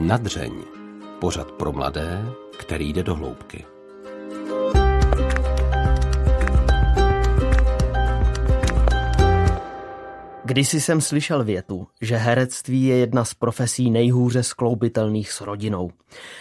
[0.00, 0.52] Nadřeň.
[1.18, 2.26] Pořad pro mladé,
[2.58, 3.64] který jde do hloubky.
[10.44, 15.90] Kdysi jsem slyšel větu, že herectví je jedna z profesí nejhůře skloubitelných s rodinou.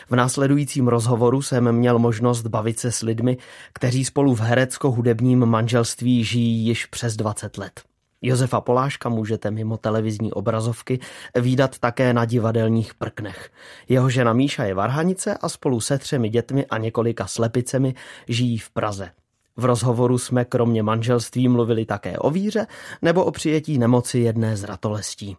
[0.10, 3.38] V následujícím rozhovoru jsem měl možnost bavit se s lidmi,
[3.74, 7.89] kteří spolu v herecko-hudebním manželství žijí již přes 20 let.
[8.22, 11.00] Josefa Poláška můžete mimo televizní obrazovky
[11.36, 13.52] výdat také na divadelních prknech.
[13.90, 17.96] Jeho žena Míša je varhanice a spolu se třemi dětmi a několika slepicemi
[18.28, 19.12] žijí v Praze.
[19.58, 22.68] V rozhovoru jsme kromě manželství mluvili také o víře
[23.02, 25.38] nebo o přijetí nemoci jedné z ratolestí.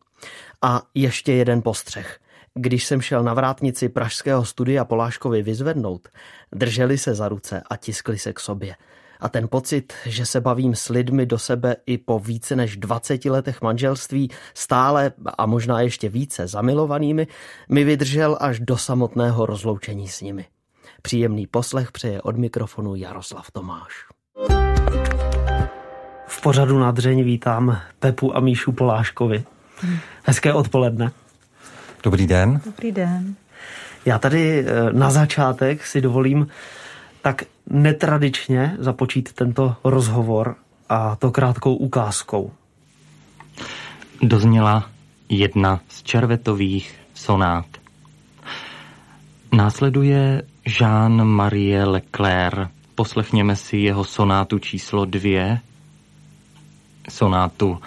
[0.63, 2.19] A ještě jeden postřeh.
[2.55, 6.09] Když jsem šel na vrátnici pražského studia Poláškovi vyzvednout,
[6.53, 8.77] drželi se za ruce a tiskli se k sobě.
[9.21, 13.25] A ten pocit, že se bavím s lidmi do sebe i po více než 20
[13.25, 17.27] letech manželství, stále a možná ještě více zamilovanými,
[17.69, 20.47] mi vydržel až do samotného rozloučení s nimi.
[21.03, 23.93] Příjemný poslech přeje od mikrofonu Jaroslav Tomáš.
[26.27, 29.45] V pořadu na dřeň vítám Pepu a Míšu Poláškovi.
[30.25, 31.11] Hezké odpoledne.
[32.03, 32.61] Dobrý den.
[32.65, 33.35] Dobrý den.
[34.05, 36.49] Já tady eh, na začátek si dovolím
[37.23, 40.57] tak netradičně započít tento rozhovor
[40.89, 42.53] a to krátkou ukázkou.
[44.23, 44.91] Dozněla
[45.29, 47.67] jedna z červetových sonát.
[49.53, 52.71] Následuje Jean-Marie Leclerc.
[52.95, 55.61] Poslechněme si jeho sonátu číslo dvě,
[57.09, 57.81] sonátu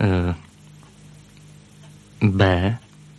[0.00, 0.34] eh,
[2.22, 2.76] B,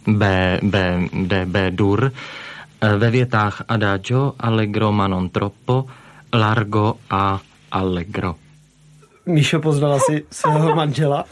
[0.07, 2.54] B, B, D, B, dur, eh,
[2.97, 5.85] ve větách adagio, allegro ma non troppo,
[6.33, 8.35] largo a allegro.
[9.25, 11.25] Míšo, poznala si svého manžela?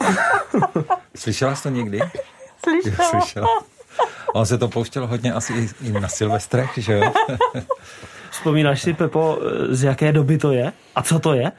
[1.16, 2.00] Slyšela jsi to někdy?
[2.64, 3.10] Slyšela.
[3.10, 3.46] Slyšela.
[4.34, 7.12] On se to pouštěl hodně asi i na Silvestrech, že jo?
[8.30, 9.38] Vzpomínáš si, Pepo,
[9.68, 10.72] z jaké doby to je?
[10.94, 11.52] A co to je?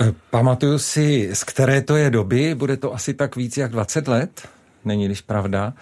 [0.00, 4.08] Eh, Pamatuju si, z které to je doby, bude to asi tak víc jak 20
[4.08, 4.48] let,
[4.84, 5.72] není když pravda.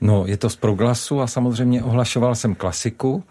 [0.00, 3.24] No, je to z proglasu a samozřejmě ohlašoval jsem klasiku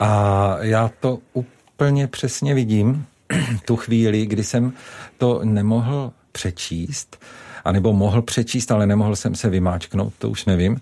[0.00, 3.06] a já to úplně přesně vidím,
[3.64, 4.72] tu chvíli, kdy jsem
[5.18, 7.24] to nemohl přečíst,
[7.64, 10.80] anebo mohl přečíst, ale nemohl jsem se vymáčknout, to už nevím.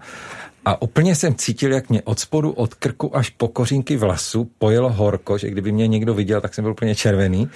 [0.64, 4.90] A úplně jsem cítil, jak mě od spodu, od krku až po kořínky vlasu pojelo
[4.90, 7.48] horko, že kdyby mě někdo viděl, tak jsem byl úplně červený.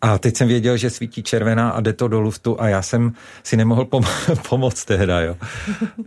[0.00, 3.12] A teď jsem věděl, že svítí červená a jde to do luftu a já jsem
[3.42, 5.36] si nemohl pom- pomoct tehda, jo.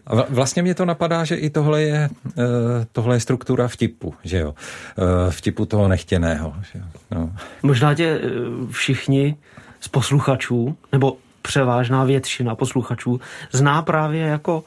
[0.07, 2.43] A vlastně mě to napadá, že i tohle je, uh,
[2.91, 4.49] tohle je struktura vtipu, že jo.
[4.49, 6.85] Uh, vtipu toho nechtěného, že jo.
[7.11, 7.31] No.
[7.63, 8.29] Možná tě eh,
[8.71, 9.35] všichni
[9.79, 13.19] z posluchačů, nebo převážná většina posluchačů,
[13.51, 14.63] zná právě jako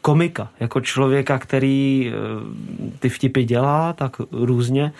[0.00, 2.12] komika, jako člověka, který
[2.98, 4.92] ty vtipy dělá tak různě.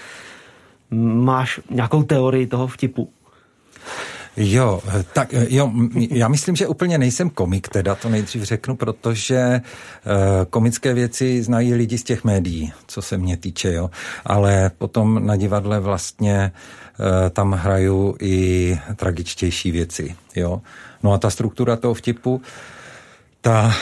[1.14, 3.10] Máš nějakou teorii toho vtipu?
[4.36, 4.80] Jo,
[5.12, 5.72] tak jo,
[6.10, 11.74] já myslím, že úplně nejsem komik, teda to nejdřív řeknu, protože uh, komické věci znají
[11.74, 13.90] lidi z těch médií, co se mě týče, jo.
[14.24, 16.52] Ale potom na divadle vlastně
[16.98, 20.62] uh, tam hraju i tragičtější věci, jo.
[21.02, 22.42] No a ta struktura toho vtipu,
[23.46, 23.74] ta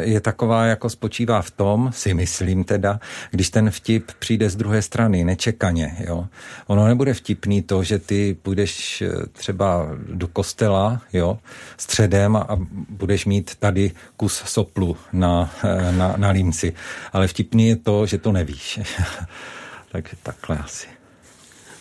[0.00, 3.00] je taková, jako spočívá v tom, si myslím teda,
[3.30, 6.26] když ten vtip přijde z druhé strany, nečekaně, jo.
[6.66, 11.38] Ono nebude vtipný to, že ty půjdeš třeba do kostela, jo,
[11.76, 12.48] středem a
[12.88, 15.50] budeš mít tady kus soplu na,
[15.90, 16.72] na, na límci.
[17.12, 18.80] Ale vtipný je to, že to nevíš.
[19.92, 20.93] Takže takhle asi.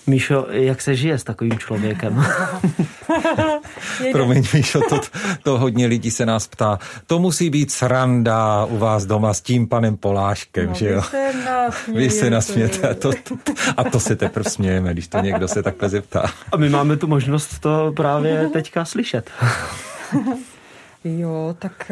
[0.07, 2.25] Míšo, jak se žije s takovým člověkem?
[4.11, 4.99] Promiň, Míšo, to,
[5.43, 6.79] to hodně lidí se nás ptá.
[7.07, 11.01] To musí být sranda u vás doma s tím panem Poláškem, no, že jo?
[11.93, 12.73] Vy se nasmějete.
[12.73, 12.95] Nasmějete.
[12.95, 16.31] To, to, a to se teprve smějeme, když to někdo se takhle zeptá.
[16.51, 19.29] A my máme tu možnost to právě teďka slyšet.
[21.05, 21.91] Jo, tak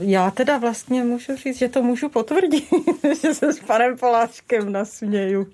[0.00, 2.64] já teda vlastně můžu říct, že to můžu potvrdit,
[3.22, 5.46] že se s panem Poláškem nasměju.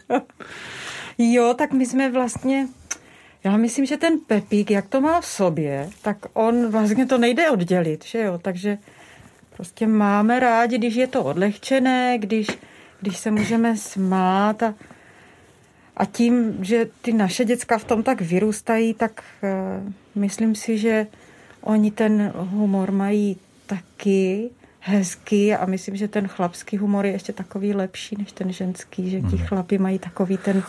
[1.19, 2.69] Jo, tak my jsme vlastně,
[3.45, 7.51] já myslím, že ten Pepík, jak to má v sobě, tak on vlastně to nejde
[7.51, 8.79] oddělit, že jo, takže
[9.57, 12.47] prostě máme rádi, když je to odlehčené, když,
[13.01, 14.75] když se můžeme smát a,
[15.97, 21.07] a tím, že ty naše děcka v tom tak vyrůstají, tak uh, myslím si, že
[21.61, 23.37] oni ten humor mají
[23.67, 24.51] taky
[24.81, 29.21] hezký a myslím, že ten chlapský humor je ještě takový lepší než ten ženský, že
[29.21, 30.63] ti chlapi mají takový ten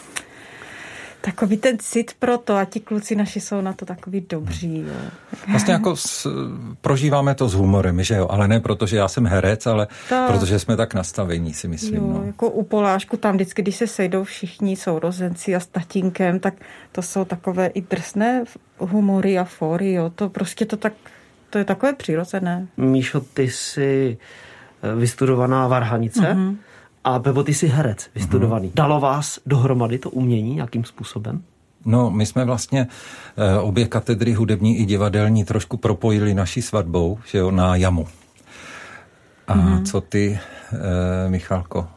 [1.25, 4.77] takový ten cit pro to a ti kluci naši jsou na to takový dobří.
[4.87, 5.11] Jo.
[5.47, 6.27] Vlastně jako s,
[6.81, 10.25] prožíváme to s humorem, že jo, ale ne proto, že já jsem herec, ale to...
[10.27, 11.95] protože jsme tak nastavení, si myslím.
[11.95, 12.23] Jo, no.
[12.25, 16.53] jako u Polášku tam vždycky, když se sejdou všichni sourozenci a s tatínkem, tak
[16.91, 18.43] to jsou takové i drsné
[18.79, 20.93] humory a fory, jo, to prostě to tak,
[21.49, 22.67] to je takové přirozené.
[22.77, 24.17] Míšo, ty jsi
[24.83, 26.21] eh, vystudovaná varhanice.
[26.21, 26.55] Mm-hmm.
[27.03, 28.67] A Bebo, ty jsi herec vystudovaný.
[28.67, 28.75] Mm-hmm.
[28.75, 31.43] Dalo vás dohromady to umění nějakým způsobem?
[31.85, 32.87] No, my jsme vlastně
[33.37, 38.07] e, obě katedry hudební i divadelní trošku propojili naší svatbou, že jo, na jamu.
[39.47, 39.85] A mm-hmm.
[39.85, 40.39] co ty,
[41.25, 41.87] e, Michalko?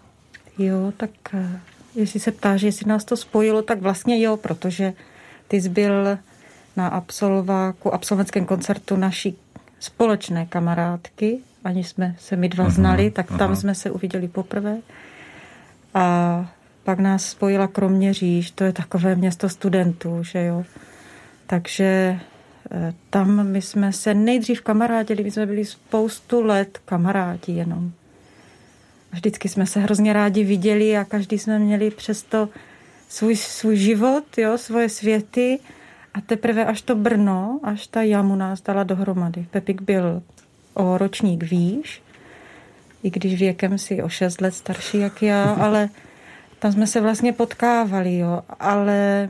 [0.58, 1.60] Jo, tak e,
[1.94, 4.92] jestli se ptáš, jestli nás to spojilo, tak vlastně jo, protože
[5.48, 6.18] ty jsi byl
[6.76, 9.38] na absolváku, absolventském koncertu naší
[9.80, 13.54] společné kamarádky, ani jsme se my dva uh-huh, znali, tak tam uh-huh.
[13.54, 14.76] jsme se uviděli poprvé.
[15.94, 16.48] A
[16.84, 20.64] pak nás spojila Kroměříž, to je takové město studentů, že jo.
[21.46, 22.18] Takže
[22.70, 27.92] eh, tam my jsme se nejdřív kamarádili, my jsme byli spoustu let kamarádi jenom.
[29.12, 32.48] A vždycky jsme se hrozně rádi viděli a každý jsme měli přesto
[33.08, 35.58] svůj, svůj život, jo, svoje světy
[36.14, 39.46] a teprve až to Brno, až ta jamu nás dala dohromady.
[39.50, 40.22] Pepik byl
[40.76, 42.02] o ročník výš,
[43.02, 45.88] i když věkem si o 6 let starší jak já, ale
[46.58, 48.42] tam jsme se vlastně potkávali, jo.
[48.60, 49.28] Ale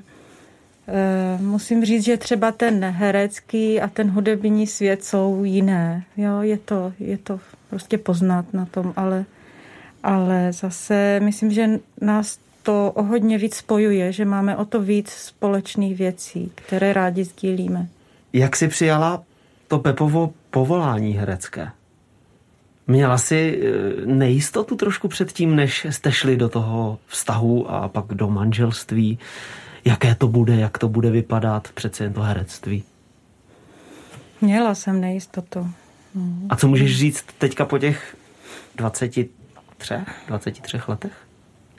[0.88, 6.04] e, musím říct, že třeba ten herecký a ten hudební svět jsou jiné.
[6.16, 7.40] Jo, je to, je to
[7.70, 9.24] prostě poznat na tom, ale,
[10.02, 11.70] ale zase myslím, že
[12.00, 17.24] nás to o hodně víc spojuje, že máme o to víc společných věcí, které rádi
[17.24, 17.88] sdílíme.
[18.32, 19.22] Jak si přijala
[19.68, 21.70] to Pepovo povolání herecké?
[22.86, 28.28] Měla si eh, nejistotu trošku předtím, než jste šli do toho vztahu a pak do
[28.28, 29.18] manželství?
[29.84, 32.84] Jaké to bude, jak to bude vypadat, přece jen to herectví?
[34.40, 35.70] Měla jsem nejistotu.
[36.48, 38.16] A co můžeš říct teďka po těch
[38.76, 39.28] 23,
[40.28, 41.12] 23 letech?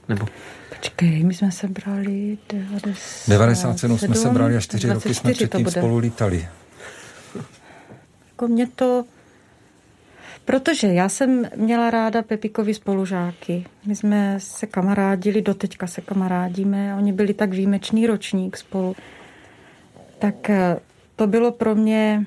[0.10, 0.26] Nebo?
[0.70, 5.72] Počkej, my jsme se brali 90, 97 jsme se brali a 4 roky jsme předtím
[5.72, 6.48] spolu lítali.
[8.38, 9.06] Jako mě to...
[10.46, 13.66] Protože já jsem měla ráda Pepikovi spolužáky.
[13.86, 18.96] My jsme se kamarádili, doteďka se kamarádíme oni byli tak výjimečný ročník spolu.
[20.20, 20.80] Tak eh,
[21.16, 22.26] to bylo pro mě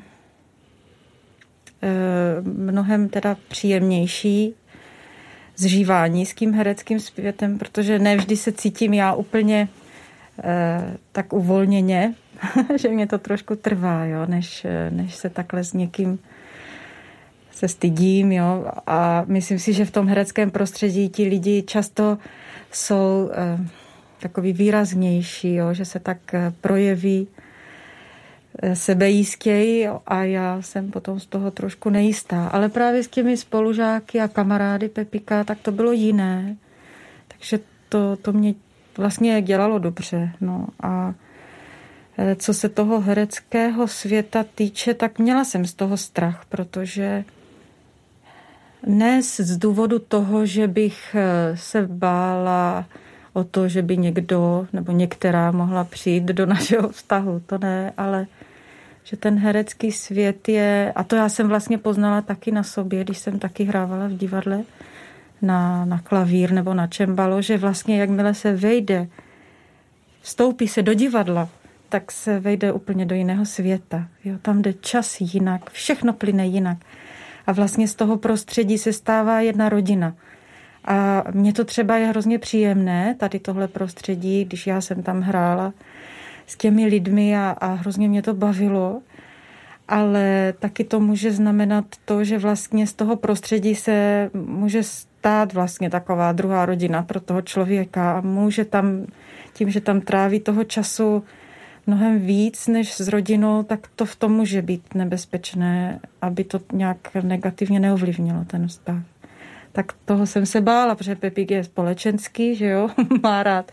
[1.82, 1.88] eh,
[2.42, 4.54] mnohem teda příjemnější
[5.56, 9.68] zžívání s tím hereckým světem, protože nevždy se cítím já úplně
[11.12, 12.14] tak uvolněně,
[12.76, 16.18] že mě to trošku trvá, jo, než, než se takhle s někým
[17.60, 22.18] se stydím, jo, a myslím si, že v tom hereckém prostředí ti lidi často
[22.72, 23.58] jsou eh,
[24.20, 27.28] takový výraznější, jo, že se tak eh, projeví
[28.62, 32.48] eh, sebejistěji a já jsem potom z toho trošku nejistá.
[32.48, 36.56] Ale právě s těmi spolužáky a kamarády Pepika, tak to bylo jiné.
[37.28, 37.58] Takže
[37.88, 38.54] to, to mě
[38.98, 40.32] vlastně dělalo dobře.
[40.40, 40.66] No.
[40.82, 41.14] A
[42.22, 47.24] Eh, co se toho hereckého světa týče, tak měla jsem z toho strach, protože
[48.86, 52.84] ne z důvodu toho, že bych eh, se bála
[53.32, 58.26] o to, že by někdo nebo některá mohla přijít do našeho vztahu, to ne, ale
[59.04, 63.18] že ten herecký svět je, a to já jsem vlastně poznala taky na sobě, když
[63.18, 64.62] jsem taky hrávala v divadle
[65.42, 69.08] na, na klavír nebo na čembalo, že vlastně jakmile se vejde,
[70.20, 71.48] vstoupí se do divadla,
[71.88, 74.08] tak se vejde úplně do jiného světa.
[74.24, 76.78] Jo, tam jde čas jinak, všechno plyne jinak.
[77.46, 80.14] A vlastně z toho prostředí se stává jedna rodina.
[80.84, 85.72] A mně to třeba je hrozně příjemné, tady tohle prostředí, když já jsem tam hrála
[86.46, 89.02] s těmi lidmi a, a hrozně mě to bavilo.
[89.88, 94.82] Ale taky to může znamenat to, že vlastně z toho prostředí se může
[95.20, 99.06] stát vlastně taková druhá rodina pro toho člověka a může tam,
[99.52, 101.24] tím, že tam tráví toho času
[101.86, 107.14] mnohem víc než s rodinou, tak to v tom může být nebezpečné, aby to nějak
[107.22, 109.02] negativně neovlivnilo ten vztah.
[109.72, 112.88] Tak toho jsem se bála, protože Pepík je společenský, že jo,
[113.22, 113.72] má rád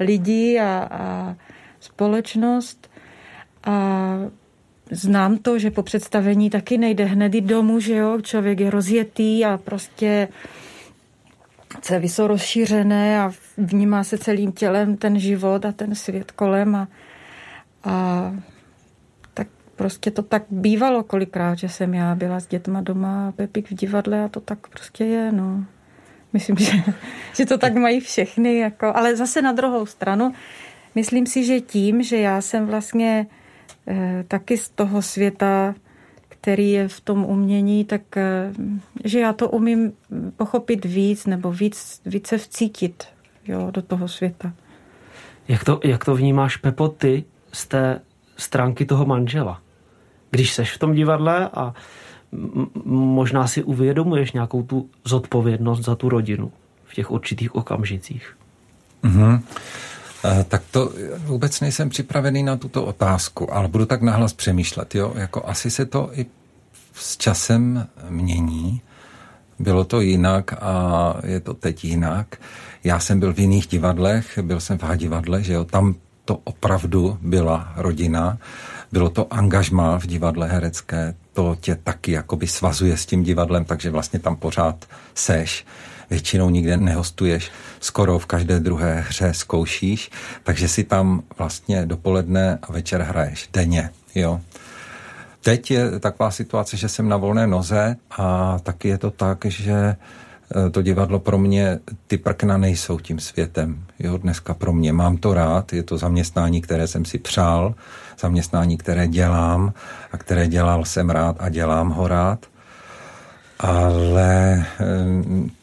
[0.00, 1.36] lidi a, a
[1.80, 2.90] společnost
[3.64, 4.16] a
[4.90, 9.44] znám to, že po představení taky nejde hned i domů, že jo, člověk je rozjetý
[9.44, 10.28] a prostě
[12.00, 16.88] jsou rozšířené a vnímá se celým tělem ten život a ten svět kolem a
[17.84, 18.32] a
[19.34, 23.70] tak prostě to tak bývalo kolikrát, že jsem já byla s dětma doma a Pepik
[23.70, 25.64] v divadle a to tak prostě je, no.
[26.32, 26.72] Myslím, že,
[27.36, 30.32] že to tak mají všechny, jako, ale zase na druhou stranu
[30.94, 33.26] myslím si, že tím, že já jsem vlastně
[33.88, 35.74] eh, taky z toho světa,
[36.40, 38.52] který je v tom umění, tak eh,
[39.04, 39.92] že já to umím
[40.36, 43.04] pochopit víc nebo víc, více vcítit
[43.46, 44.52] jo, do toho světa.
[45.48, 48.00] Jak to, jak to vnímáš, Pepo, ty z té
[48.36, 49.62] stránky toho manžela?
[50.30, 51.74] Když seš v tom divadle a
[52.84, 56.52] možná si uvědomuješ nějakou tu zodpovědnost za tu rodinu
[56.84, 58.36] v těch určitých okamžicích.
[59.04, 59.40] Mm-hmm.
[60.48, 64.94] Tak to vůbec nejsem připravený na tuto otázku, ale budu tak nahlas přemýšlet.
[64.94, 65.12] Jo?
[65.16, 66.26] Jako asi se to i
[66.94, 68.82] s časem mění.
[69.58, 72.36] Bylo to jinak a je to teď jinak.
[72.84, 77.18] Já jsem byl v jiných divadlech, byl jsem v divadle, že jo, tam to opravdu
[77.20, 78.38] byla rodina,
[78.92, 83.90] bylo to angažmá v divadle herecké, to tě taky jakoby svazuje s tím divadlem, takže
[83.90, 84.84] vlastně tam pořád
[85.14, 85.66] seš
[86.10, 87.50] většinou nikde nehostuješ,
[87.80, 90.10] skoro v každé druhé hře zkoušíš,
[90.42, 94.40] takže si tam vlastně dopoledne a večer hraješ denně, jo.
[95.42, 99.72] Teď je taková situace, že jsem na volné noze a taky je to tak, že
[100.66, 103.84] eh, to divadlo pro mě, ty prkna nejsou tím světem.
[103.98, 107.74] Jo, dneska pro mě mám to rád, je to zaměstnání, které jsem si přál,
[108.20, 109.72] zaměstnání, které dělám
[110.12, 112.46] a které dělal jsem rád a dělám ho rád.
[113.60, 114.86] Ale eh,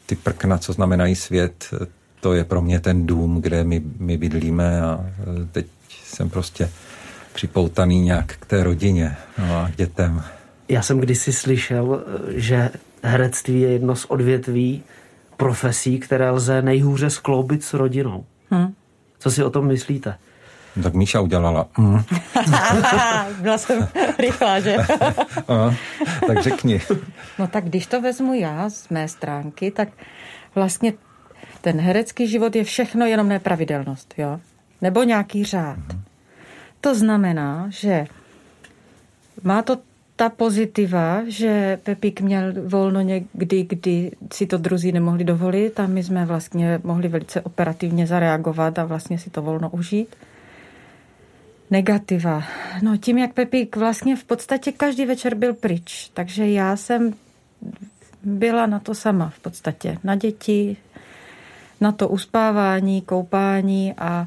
[0.06, 1.74] ty prkna, co znamenají svět,
[2.20, 5.66] to je pro mě ten dům, kde my, my bydlíme a eh, teď
[6.04, 6.70] jsem prostě
[7.32, 10.22] připoutaný nějak k té rodině no a k dětem.
[10.68, 12.70] Já jsem kdysi slyšel, že
[13.02, 14.82] herectví je jedno z odvětví
[15.36, 18.24] profesí, které lze nejhůře skloubit s rodinou.
[18.50, 18.74] Hmm.
[19.18, 20.14] Co si o tom myslíte?
[20.78, 21.66] No, tak Míša udělala.
[21.78, 22.02] Mm.
[23.40, 24.76] Byla jsem rychlá, že?
[25.48, 25.74] a,
[26.26, 26.80] tak řekni.
[27.38, 29.88] No tak když to vezmu já z mé stránky, tak
[30.54, 30.92] vlastně
[31.60, 34.40] ten herecký život je všechno jenom nepravidelnost, jo?
[34.80, 35.78] Nebo nějaký řád.
[35.78, 36.02] Mm.
[36.80, 38.06] To znamená, že
[39.42, 39.76] má to
[40.16, 46.02] ta pozitiva, že Pepík měl volno někdy, kdy si to druzí nemohli dovolit a my
[46.02, 50.16] jsme vlastně mohli velice operativně zareagovat a vlastně si to volno užít.
[51.70, 52.42] Negativa.
[52.82, 57.14] No tím, jak Pepík vlastně v podstatě každý večer byl pryč, takže já jsem
[58.22, 59.98] byla na to sama v podstatě.
[60.04, 60.76] Na děti,
[61.80, 64.26] na to uspávání, koupání a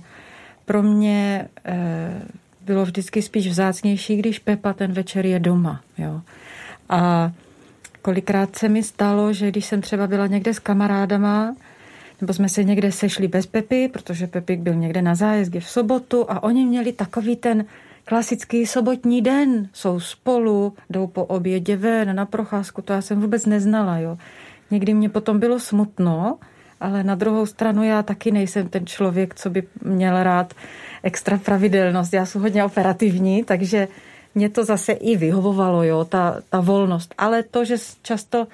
[0.65, 2.21] pro mě eh,
[2.61, 5.81] bylo vždycky spíš vzácnější, když Pepa ten večer je doma.
[5.97, 6.21] Jo.
[6.89, 7.31] A
[8.01, 11.55] kolikrát se mi stalo, že když jsem třeba byla někde s kamarádama,
[12.21, 16.25] nebo jsme se někde sešli bez Pepy, protože Pepik byl někde na zájezdě v sobotu
[16.31, 17.65] a oni měli takový ten
[18.05, 19.69] klasický sobotní den.
[19.73, 23.97] Jsou spolu, jdou po obědě ven na procházku, to já jsem vůbec neznala.
[23.97, 24.17] Jo.
[24.71, 26.37] Někdy mě potom bylo smutno,
[26.79, 30.53] ale na druhou stranu já taky nejsem ten člověk, co by měl rád
[31.03, 32.13] extra pravidelnost.
[32.13, 33.87] Já jsem hodně operativní, takže
[34.35, 37.13] mě to zase i vyhovovalo, jo, ta, ta volnost.
[37.17, 38.47] Ale to, že často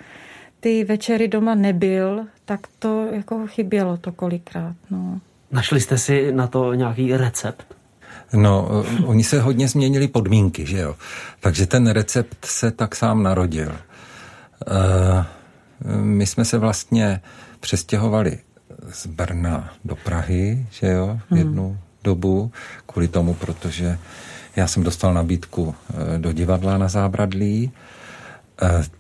[0.60, 4.76] ty večery doma nebyl, tak to jako chybělo to kolikrát.
[4.92, 5.20] No.
[5.52, 7.78] Našli jste si na to nějaký recept?
[8.34, 8.70] No,
[9.06, 10.96] oni se hodně změnili podmínky, že jo.
[11.40, 13.72] Takže ten recept se tak sám narodil.
[13.72, 15.26] Uh,
[15.96, 17.22] my jsme se vlastně
[17.60, 18.40] přestěhovali
[18.92, 21.40] z Brna do Prahy, že jo, hmm.
[21.40, 22.52] jednu dobu,
[22.86, 23.98] kvůli tomu, protože
[24.56, 27.78] já jsem dostal nabídku eh, do divadla na Zábradlí, eh,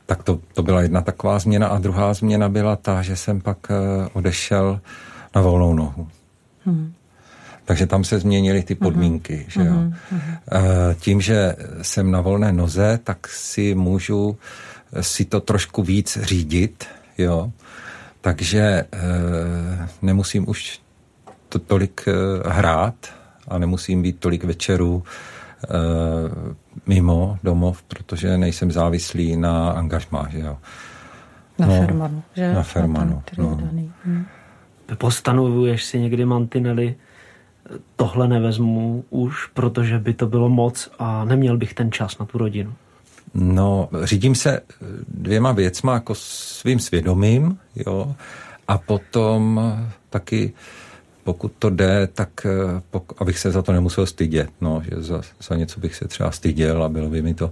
[0.06, 3.58] tak to, to byla jedna taková změna a druhá změna byla ta, že jsem pak
[3.70, 4.82] eh, odešel
[5.36, 6.08] na volnou nohu.
[6.66, 6.94] Hmm.
[7.66, 9.36] Takže tam se změnily ty podmínky.
[9.36, 9.46] Hmm.
[9.48, 9.76] Že jo?
[9.76, 9.94] Hmm.
[11.00, 14.38] Tím, že jsem na volné noze, tak si můžu
[15.02, 16.86] si to trošku víc řídit,
[17.18, 17.52] jo.
[18.22, 18.86] Takže e,
[20.02, 20.80] nemusím už
[21.50, 22.12] to tolik e,
[22.50, 22.96] hrát
[23.48, 25.68] a nemusím být tolik večerů e,
[26.86, 30.58] mimo domov, protože nejsem závislý na angažmá, že jo.
[31.60, 32.54] Na no, Fermanu, že?
[32.54, 33.60] Na Fermanu, no.
[34.06, 34.26] Hmm.
[34.98, 36.96] Postanovuješ si někdy mantinely,
[37.96, 42.38] tohle nevezmu už, protože by to bylo moc a neměl bych ten čas na tu
[42.38, 42.74] rodinu.
[43.34, 44.62] No, řídím se
[45.08, 48.16] dvěma věcma, jako svým svědomím, jo,
[48.68, 49.62] a potom
[50.10, 50.54] taky,
[51.28, 52.48] pokud to jde, tak
[52.92, 56.32] pok- abych se za to nemusel stydět, no, že za, za něco bych se třeba
[56.32, 57.52] styděl a bylo by mi to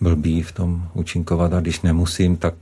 [0.00, 2.54] blbý v tom účinkovat a když nemusím, tak,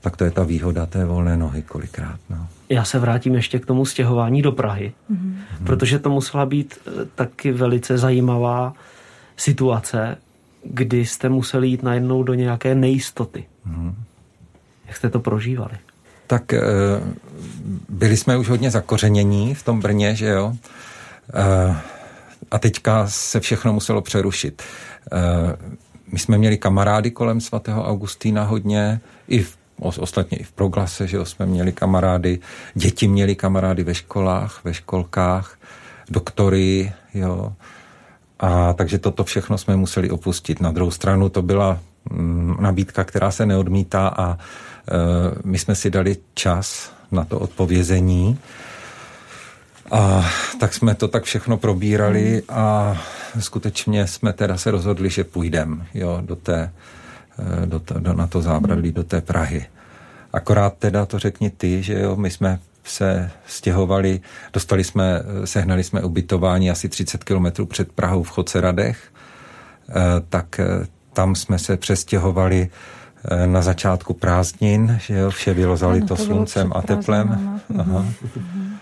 [0.00, 2.46] tak to je ta výhoda té volné nohy kolikrát, no.
[2.68, 5.34] Já se vrátím ještě k tomu stěhování do Prahy, mm-hmm.
[5.66, 6.78] protože to musela být
[7.14, 8.74] taky velice zajímavá
[9.36, 10.16] situace,
[10.64, 13.44] kdy jste museli jít najednou do nějaké nejistoty.
[13.64, 13.94] Hmm.
[14.86, 15.74] Jak jste to prožívali?
[16.30, 16.60] Tak eh,
[17.88, 20.54] byli jsme už hodně zakořenění v tom Brně, že jo.
[22.50, 24.62] A teďka se všechno muselo přerušit.
[26.12, 31.16] My jsme měli kamarády kolem svatého Augustína hodně, i v ostatně i v proglase, že
[31.16, 32.38] jo, jsme měli kamarády,
[32.74, 35.58] děti měli kamarády ve školách, ve školkách,
[36.10, 37.52] doktory, jo.
[38.40, 40.60] A takže toto všechno jsme museli opustit.
[40.60, 41.78] Na druhou stranu to byla
[42.60, 44.36] nabídka, která se neodmítá a e,
[45.44, 48.38] my jsme si dali čas na to odpovězení.
[49.90, 50.30] A
[50.60, 52.96] tak jsme to tak všechno probírali a
[53.38, 56.72] skutečně jsme teda se rozhodli, že půjdeme jo, do té,
[57.62, 59.66] e, do, do, na to zábradlí, do té Prahy.
[60.32, 64.20] Akorát teda to řekni ty, že jo, my jsme se stěhovali,
[64.52, 69.12] dostali jsme, sehnali jsme ubytování asi 30 kilometrů před Prahou v Choceradech,
[69.88, 69.92] eh,
[70.28, 70.60] tak
[71.12, 72.68] tam jsme se přestěhovali
[73.30, 77.60] eh, na začátku prázdnin, že jo, vše bylo zalito sluncem a teplem.
[77.78, 78.06] Aha.
[78.36, 78.76] Mhm.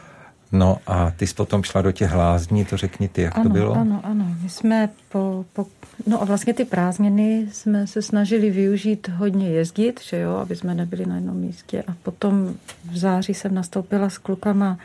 [0.53, 3.51] No a ty jsi potom šla do těch lázní, to řekni ty, jak ano, to
[3.51, 3.75] bylo?
[3.75, 5.67] Ano, ano, my jsme po, po,
[6.07, 10.75] no a vlastně ty prázdniny jsme se snažili využít hodně jezdit, že jo, aby jsme
[10.75, 12.55] nebyli na jednom místě a potom
[12.93, 14.79] v září jsem nastoupila s klukama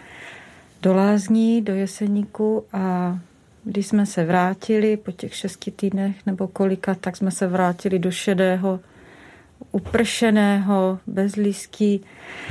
[0.81, 3.17] do lázní, do Jeseníku a
[3.63, 8.11] když jsme se vrátili po těch šesti týdnech nebo kolika, tak jsme se vrátili do
[8.11, 8.79] šedého,
[9.71, 12.01] upršeného, bezlíský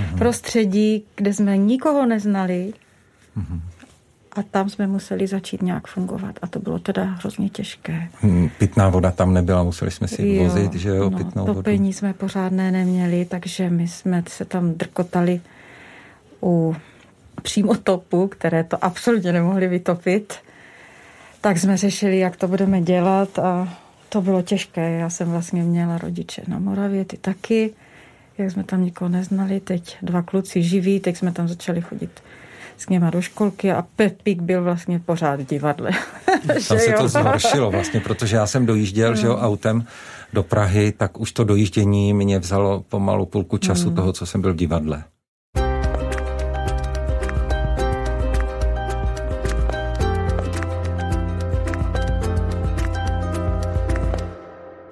[0.01, 0.19] mhm.
[0.19, 2.73] prostředí, kde jsme nikoho neznali,
[4.37, 8.09] a tam jsme museli začít nějak fungovat a to bylo teda hrozně těžké.
[8.21, 11.79] Hmm, pitná voda tam nebyla, museli jsme si jo, vozit, že jo, no, pitnou topení
[11.79, 11.93] vodu.
[11.93, 15.41] jsme pořádné neměli, takže my jsme se tam drkotali
[16.43, 16.77] u
[17.43, 20.35] přímo topu, které to absolutně nemohli vytopit.
[21.43, 24.91] Tak jsme řešili, jak to budeme dělat a to bylo těžké.
[24.91, 27.75] Já jsem vlastně měla rodiče na Moravě, ty taky.
[28.39, 32.23] Jak jsme tam nikoho neznali, teď dva kluci živí, teď jsme tam začali chodit
[32.77, 35.91] s něma do školky a Pepík byl vlastně pořád v divadle.
[36.69, 39.17] Tam se to zhoršilo vlastně, protože já jsem dojížděl, no.
[39.17, 39.85] že jo, autem
[40.33, 43.97] do Prahy, tak už to dojíždění mě vzalo pomalu půlku času mm.
[43.97, 45.05] toho, co jsem byl v divadle.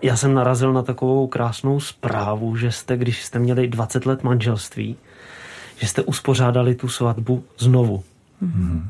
[0.02, 4.96] Já jsem narazil na takovou krásnou zprávu, že jste, když jste měli 20 let manželství,
[5.76, 8.04] že jste uspořádali tu svatbu znovu.
[8.42, 8.82] Mm-hmm.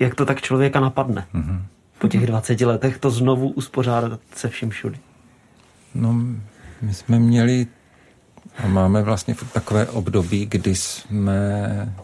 [0.00, 1.26] Jak to tak člověka napadne?
[1.34, 1.62] Mm-hmm.
[1.98, 4.98] Po těch 20 letech to znovu uspořádat se vším všudy.
[5.94, 6.12] No,
[6.82, 7.66] my jsme měli
[8.58, 11.94] a máme vlastně takové období, kdy jsme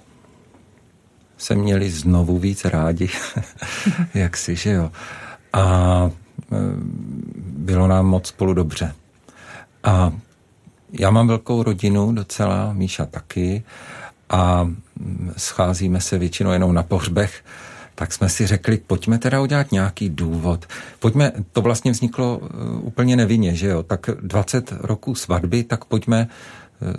[1.38, 3.08] se měli znovu víc rádi,
[4.14, 4.92] jak si, že jo.
[5.52, 6.10] A
[7.56, 8.94] bylo nám moc spolu dobře.
[9.84, 10.12] A
[10.92, 13.62] já mám velkou rodinu docela, Míša taky
[14.30, 14.70] a
[15.36, 17.44] scházíme se většinou jenom na pohřbech,
[17.94, 20.66] tak jsme si řekli, pojďme teda udělat nějaký důvod.
[20.98, 22.48] Pojďme, to vlastně vzniklo uh,
[22.86, 26.28] úplně nevinně, že jo, tak 20 roků svatby, tak pojďme,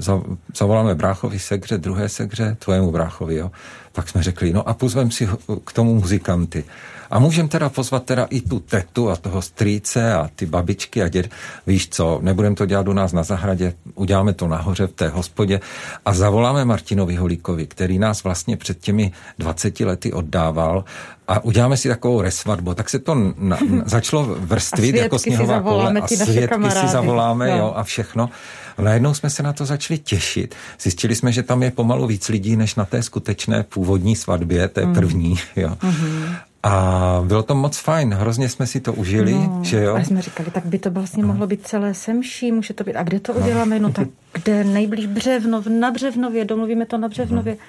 [0.07, 3.51] uh, zavoláme bráchovi segře, druhé segře, tvojemu bráchovi, jo.
[3.91, 5.29] Tak jsme řekli, no a pozvem si
[5.65, 6.63] k tomu muzikanty.
[7.11, 11.07] A můžeme teda pozvat teda i tu tetu a toho strýce a ty babičky a
[11.07, 11.29] děd.
[11.67, 15.59] Víš co, nebudeme to dělat u nás na zahradě, uděláme to nahoře v té hospodě
[16.05, 20.83] a zavoláme Martinovi Holíkovi, který nás vlastně před těmi 20 lety oddával
[21.27, 22.73] a uděláme si takovou resvatbu.
[22.73, 27.57] Tak se to na, na, začalo vrstvit jako sněhová kole a svědky si zavoláme no.
[27.57, 28.29] jo, a všechno.
[28.77, 30.55] Najednou jsme se na to začali těšit.
[30.81, 34.85] Zjistili jsme, že tam je pomalu víc lidí, než na té skutečné původní svatbě, té
[34.85, 34.93] mm.
[34.93, 35.35] první.
[35.55, 35.69] Jo.
[35.69, 36.35] Mm-hmm.
[36.63, 39.95] A bylo to moc fajn, hrozně jsme si to užili, no, že jo?
[39.95, 41.27] A jsme říkali, tak by to vlastně no.
[41.27, 43.79] mohlo být celé semší, může to být, a kde to uděláme?
[43.79, 44.07] No, no tak
[44.43, 47.53] kde nejblíž Břevnov, na Břevnově, domluvíme to na Břevnově.
[47.53, 47.59] No.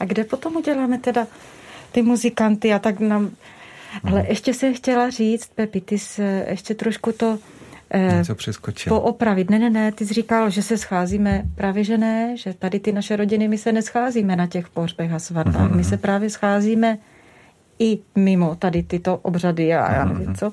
[0.00, 1.26] A kde potom uděláme teda
[1.92, 3.30] ty muzikanty a tak nám...
[4.04, 7.38] Ale ještě se chtěla říct, Pepi, ty se ještě trošku to
[7.94, 8.22] eh,
[8.88, 9.50] poopravit.
[9.50, 12.92] Ne, ne, ne, ty jsi říkal, že se scházíme, právě že ne, že tady ty
[12.92, 15.76] naše rodiny, my se nescházíme na těch pohřbech a svatbách, mm-hmm.
[15.76, 16.98] my se právě scházíme
[17.78, 20.52] i mimo tady tyto obřady a já nevím co.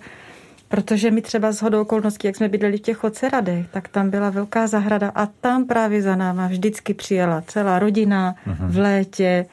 [0.68, 4.30] Protože my třeba z hodou okolností, jak jsme bydleli v těch oceradech, tak tam byla
[4.30, 9.46] velká zahrada a tam právě za náma vždycky přijela celá rodina v létě,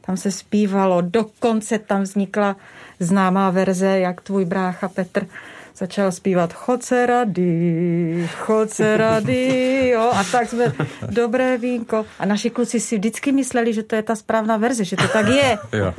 [0.00, 2.56] tam se zpívalo, dokonce tam vznikla
[3.00, 5.26] známá verze, jak tvůj brácha Petr
[5.76, 10.72] začal zpívat Chodce rady, chodce rady, jo, a tak jsme,
[11.10, 12.06] dobré vínko.
[12.18, 15.26] A naši kluci si vždycky mysleli, že to je ta správná verze, že to tak
[15.28, 15.58] je.
[15.72, 15.94] Jo.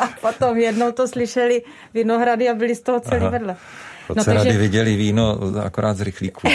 [0.00, 1.62] A potom jednou to slyšeli
[1.94, 3.30] Vinohrady a byli z toho celý Aha.
[3.30, 3.56] vedle.
[4.08, 4.34] No, takže...
[4.34, 6.48] rady viděli víno akorát z rychlíku.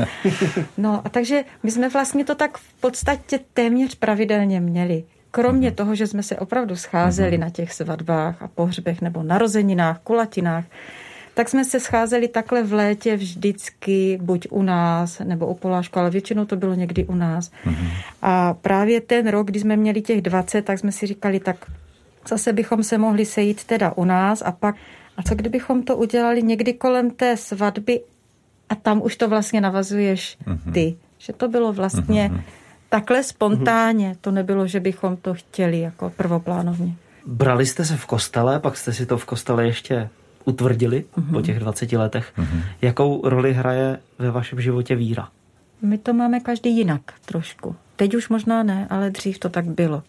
[0.78, 5.04] no a takže my jsme vlastně to tak v podstatě téměř pravidelně měli.
[5.30, 10.64] kromě toho, že jsme se opravdu scházeli na těch svatbách a pohřbech nebo narozeninách, kulatinách,
[11.36, 16.10] tak jsme se scházeli takhle v létě vždycky, buď u nás, nebo u Polášku, ale
[16.10, 17.50] většinou to bylo někdy u nás.
[17.50, 17.88] Mm-hmm.
[18.22, 21.56] A právě ten rok, kdy jsme měli těch 20, tak jsme si říkali, tak
[22.28, 24.76] zase bychom se mohli sejít teda u nás a pak,
[25.16, 28.00] a co kdybychom to udělali někdy kolem té svatby
[28.68, 30.72] a tam už to vlastně navazuješ mm-hmm.
[30.72, 30.96] ty.
[31.18, 32.42] Že to bylo vlastně mm-hmm.
[32.88, 36.94] takhle spontánně, to nebylo, že bychom to chtěli jako prvoplánovně.
[37.26, 40.08] Brali jste se v kostele, pak jste si to v kostele ještě
[40.46, 41.32] utvrdili mm-hmm.
[41.32, 42.32] po těch 20 letech.
[42.38, 42.62] Mm-hmm.
[42.82, 45.28] Jakou roli hraje ve vašem životě víra?
[45.82, 47.76] My to máme každý jinak trošku.
[47.96, 50.02] Teď už možná ne, ale dřív to tak bylo.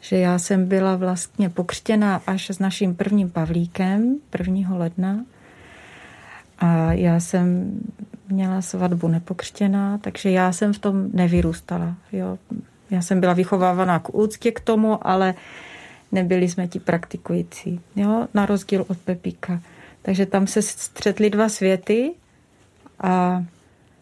[0.00, 4.76] Že já jsem byla vlastně pokřtěná až s naším prvním Pavlíkem 1.
[4.76, 5.24] ledna.
[6.58, 7.72] A já jsem
[8.28, 11.94] měla svatbu nepokřtěná, takže já jsem v tom nevyrůstala.
[12.12, 12.38] Jo.
[12.90, 15.34] Já jsem byla vychovávaná k úctě k tomu, ale
[16.12, 19.60] nebyli jsme ti praktikující, jo, na rozdíl od Pepíka.
[20.02, 22.12] Takže tam se střetly dva světy
[23.00, 23.44] a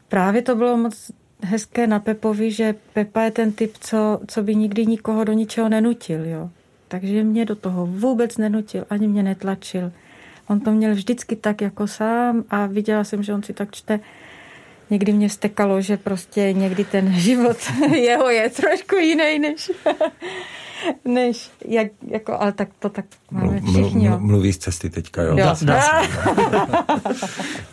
[0.08, 1.10] právě to bylo moc
[1.42, 5.68] hezké na Pepovi, že Pepa je ten typ, co, co by nikdy nikoho do ničeho
[5.68, 6.50] nenutil, jo.
[6.88, 9.92] Takže mě do toho vůbec nenutil, ani mě netlačil.
[10.48, 14.00] On to měl vždycky tak jako sám a viděla jsem, že on si tak čte.
[14.90, 17.56] Někdy mě stekalo, že prostě někdy ten život
[17.94, 19.70] jeho je trošku jiný než,
[21.04, 24.08] než jak, jako, ale tak to tak máme všichni.
[24.08, 25.36] Mluv, mluví z cesty teďka, jo?
[25.36, 25.90] Dá, dá, se,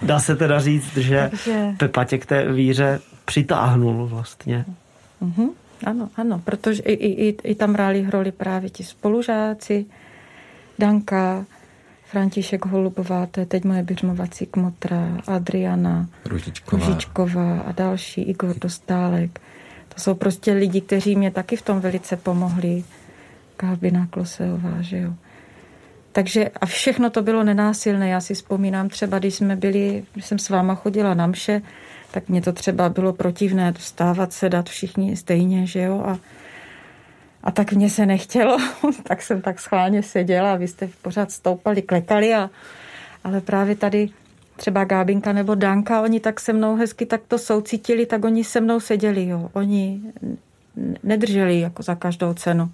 [0.05, 1.31] dá se teda říct, že
[1.77, 4.65] Pepa tě k té víře přitáhnul vlastně.
[5.21, 5.49] Mm-hmm.
[5.85, 9.85] Ano, ano, protože i, i, i tam hráli roli právě ti spolužáci,
[10.79, 11.45] Danka,
[12.05, 16.85] František Holubová, to je teď moje běžmovací kmotra, Adriana Ružičková.
[16.85, 19.41] Ružičková a další, Igor Dostálek.
[19.95, 22.83] To jsou prostě lidi, kteří mě taky v tom velice pomohli.
[23.57, 25.13] Kábina Kloseová, že jo.
[26.11, 28.09] Takže a všechno to bylo nenásilné.
[28.09, 31.61] Já si vzpomínám třeba, když jsme byli, když jsem s váma chodila na mše,
[32.11, 36.03] tak mě to třeba bylo protivné vstávat, sedat všichni stejně, že jo.
[36.05, 36.19] A,
[37.43, 38.57] a tak mě se nechtělo,
[39.03, 42.49] tak jsem tak schválně seděla a vy jste pořád stoupali, klekali a,
[43.23, 44.09] ale právě tady
[44.55, 48.61] třeba Gábinka nebo Danka, oni tak se mnou hezky tak to soucítili, tak oni se
[48.61, 49.49] mnou seděli, jo.
[49.53, 50.01] Oni
[51.03, 52.69] nedrželi jako za každou cenu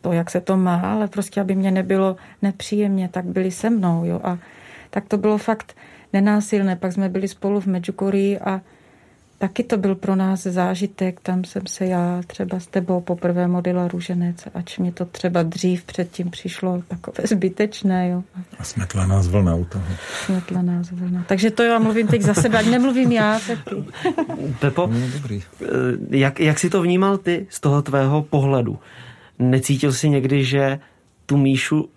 [0.00, 4.04] to, jak se to má, ale prostě, aby mě nebylo nepříjemně, tak byli se mnou,
[4.04, 4.20] jo.
[4.24, 4.38] A
[4.90, 5.76] tak to bylo fakt
[6.12, 6.76] nenásilné.
[6.76, 8.60] Pak jsme byli spolu v Medjugorji a
[9.38, 11.20] taky to byl pro nás zážitek.
[11.20, 15.84] Tam jsem se já třeba s tebou poprvé modlila růženec, ač mě to třeba dřív
[15.84, 18.08] předtím přišlo takové zbytečné.
[18.08, 18.22] Jo.
[18.58, 19.84] A smetla nás vlna u toho.
[20.24, 21.24] Smetla nás vlna.
[21.28, 23.40] Takže to já mluvím teď za sebe, ať nemluvím já.
[23.46, 23.84] Taky.
[24.60, 25.42] Pepo, No, dobrý.
[25.62, 25.66] eh,
[26.10, 28.78] jak, jak jsi to vnímal ty z toho tvého pohledu?
[29.38, 30.78] Necítil jsi někdy, že
[31.26, 31.88] tu Míšu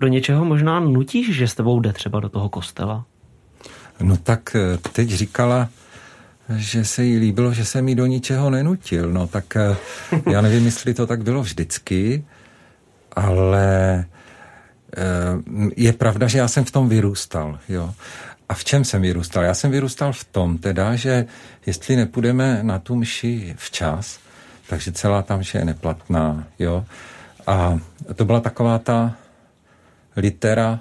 [0.00, 3.04] do něčeho možná nutíš, že s tebou jde třeba do toho kostela?
[4.02, 5.68] No tak eh, teď říkala,
[6.56, 9.12] že se jí líbilo, že jsem jí do ničeho nenutil.
[9.12, 9.76] No tak eh,
[10.30, 12.24] já nevím, jestli to tak bylo vždycky,
[13.12, 14.04] ale
[14.96, 15.02] eh,
[15.76, 17.94] je pravda, že já jsem v tom vyrůstal, jo.
[18.48, 19.44] A v čem jsem vyrůstal?
[19.44, 21.26] Já jsem vyrůstal v tom teda, že
[21.66, 24.18] jestli nepůjdeme na tu mši včas,
[24.68, 26.84] takže celá ta mše je neplatná, jo.
[27.46, 27.78] A
[28.14, 29.14] to byla taková ta
[30.16, 30.80] litera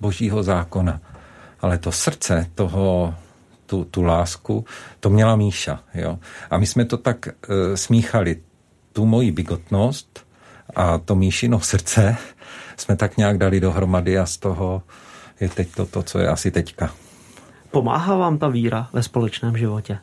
[0.00, 1.00] božího zákona.
[1.60, 3.14] Ale to srdce toho,
[3.68, 4.64] tu, tu lásku,
[5.00, 6.18] to měla Míša, jo.
[6.50, 8.40] A my jsme to tak e, smíchali,
[8.92, 10.26] tu moji bigotnost
[10.76, 12.16] a to Míšino srdce
[12.76, 14.82] jsme tak nějak dali dohromady a z toho
[15.40, 16.90] je teď to, to co je asi teďka.
[17.70, 19.98] Pomáhá vám ta víra ve společném životě?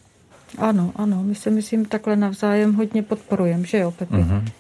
[0.58, 4.14] Ano, ano, my se myslím takhle navzájem hodně podporujeme, že jo, Pepi?
[4.14, 4.52] Mm-hmm.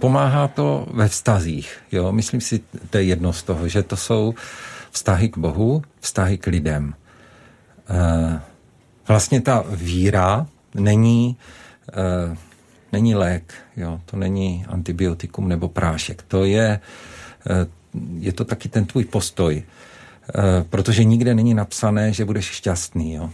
[0.00, 2.12] Pomáhá to ve vztazích, jo.
[2.12, 4.34] Myslím si, to je jedno z toho, že to jsou
[4.90, 6.94] vztahy k Bohu, vztahy k lidem.
[7.90, 8.40] E,
[9.08, 11.36] vlastně ta víra není,
[11.92, 12.36] e,
[12.92, 14.00] není lék, jo.
[14.04, 16.22] To není antibiotikum nebo prášek.
[16.28, 16.80] To je, e,
[18.18, 19.62] je to taky ten tvůj postoj.
[20.70, 23.30] Protože nikde není napsané, že budeš šťastný, jo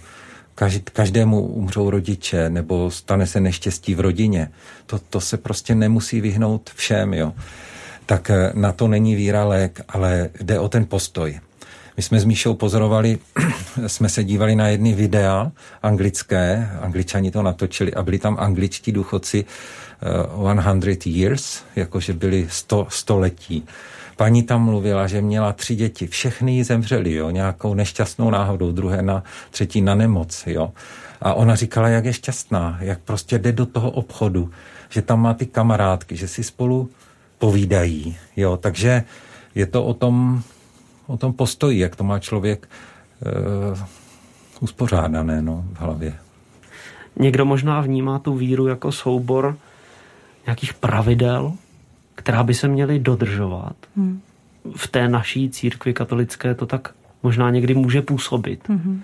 [0.92, 4.50] každému umřou rodiče nebo stane se neštěstí v rodině.
[4.86, 7.32] To, to se prostě nemusí vyhnout všem, jo.
[8.06, 11.40] Tak na to není víra lék, ale jde o ten postoj.
[11.96, 13.18] My jsme s Míšou pozorovali,
[13.87, 15.52] jsme se dívali na jedny videa
[15.83, 19.44] anglické, angličani to natočili a byli tam angličtí důchodci
[20.35, 23.64] uh, 100 years, jakože byli 100, 100 letí.
[24.16, 29.02] Paní tam mluvila, že měla tři děti, všechny jí zemřeli, jo, nějakou nešťastnou náhodou, druhé
[29.02, 30.72] na, třetí na nemoc, jo.
[31.20, 34.50] A ona říkala, jak je šťastná, jak prostě jde do toho obchodu,
[34.88, 36.90] že tam má ty kamarádky, že si spolu
[37.38, 38.16] povídají.
[38.37, 39.04] Jo, takže
[39.54, 40.42] je to o tom,
[41.06, 42.68] o tom postoji, jak to má člověk
[43.72, 43.78] uh,
[44.60, 46.14] uspořádané no, v hlavě.
[47.16, 49.56] Někdo možná vnímá tu víru jako soubor
[50.46, 51.52] nějakých pravidel,
[52.14, 53.76] která by se měly dodržovat.
[53.96, 54.20] Hmm.
[54.76, 58.68] V té naší církvi katolické to tak možná někdy může působit.
[58.68, 59.02] Hmm.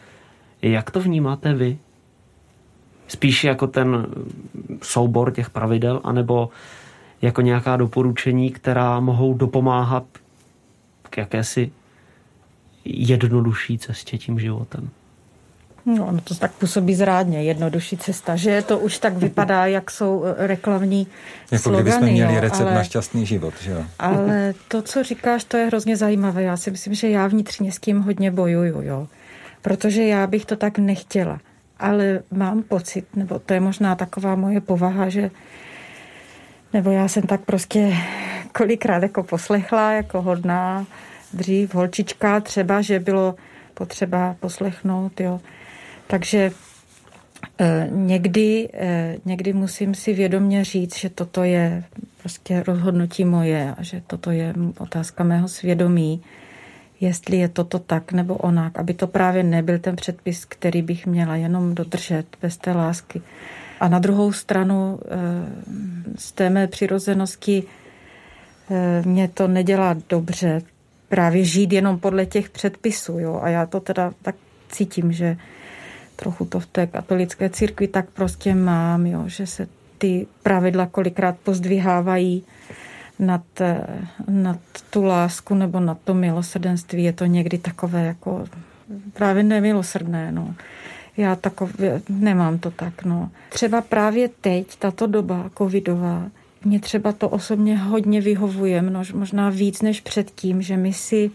[0.63, 1.79] Jak to vnímáte vy?
[3.09, 4.07] Spíš jako ten
[4.83, 6.49] soubor těch pravidel, anebo
[7.23, 10.05] jako nějaká doporučení, která mohou dopomáhat
[11.11, 11.73] k jakési
[12.85, 14.91] jednodušší cestě tím životem?
[15.87, 20.25] No, no to tak působí zrádně, jednodušší cesta, že to už tak vypadá, jak jsou
[20.25, 21.07] eh, reklamní
[21.51, 23.85] Jako slogany, kdybychom měli jo, recept ale, na šťastný život, že jo?
[23.99, 26.43] Ale to, co říkáš, to je hrozně zajímavé.
[26.43, 29.09] Já si myslím, že já vnitřně s tím hodně bojuju, jo.
[29.63, 31.41] Protože já bych to tak nechtěla.
[31.79, 35.31] Ale mám pocit, nebo to je možná taková moje povaha, že
[36.73, 37.97] nebo já jsem tak prostě
[38.53, 40.87] kolikrát jako poslechla, jako hodná,
[41.33, 43.35] dřív holčička třeba, že bylo
[43.75, 45.41] potřeba poslechnout, jo.
[46.07, 46.51] Takže
[47.61, 51.85] eh, někdy, eh, někdy musím si vědomě říct, že toto je
[52.21, 56.23] prostě rozhodnutí moje a že toto je otázka mého svědomí,
[57.01, 61.37] jestli je toto tak nebo onak, aby to právě nebyl ten předpis, který bych měla
[61.37, 63.23] jenom dodržet bez té lásky.
[63.81, 65.09] A na druhou stranu eh,
[66.17, 67.63] z té mé přirozenosti
[69.05, 70.63] mě to nedělá dobře
[71.11, 73.19] právě žít jenom podle těch předpisů.
[73.19, 73.41] Jo?
[73.43, 74.35] A já to teda tak
[74.69, 75.37] cítím, že
[76.17, 79.69] trochu to v té katolické církvi tak prostě mám, jo, že se
[79.99, 82.45] ty pravidla kolikrát pozdvihávají
[83.19, 83.43] nad,
[84.29, 84.59] nad
[84.91, 87.05] tu lásku nebo nad to milosrdenství.
[87.05, 88.45] Je to někdy takové jako
[89.13, 90.33] právě nemilosrdné.
[90.33, 90.55] No.
[91.17, 93.05] Já takové, nemám to tak.
[93.05, 93.31] No.
[93.49, 96.27] Třeba právě teď, tato doba covidová,
[96.65, 98.83] mě třeba to osobně hodně vyhovuje,
[99.15, 101.31] možná víc než předtím, že my si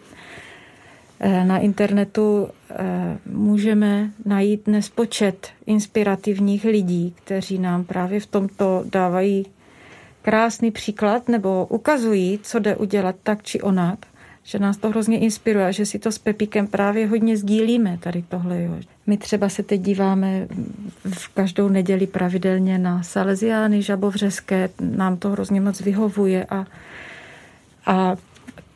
[1.20, 9.46] Eh, na internetu eh, můžeme najít nespočet inspirativních lidí, kteří nám právě v tomto dávají
[10.22, 14.00] krásný příklad nebo ukazují, co jde udělat tak či onak,
[14.46, 18.62] že nás to hrozně inspiruje, že si to s Pepíkem právě hodně sdílíme tady tohle.
[18.62, 18.78] Jo.
[19.08, 20.48] My třeba se teď díváme
[21.14, 26.66] v každou neděli pravidelně na Salesiány, Žabovřeské, nám to hrozně moc vyhovuje a,
[27.86, 28.16] a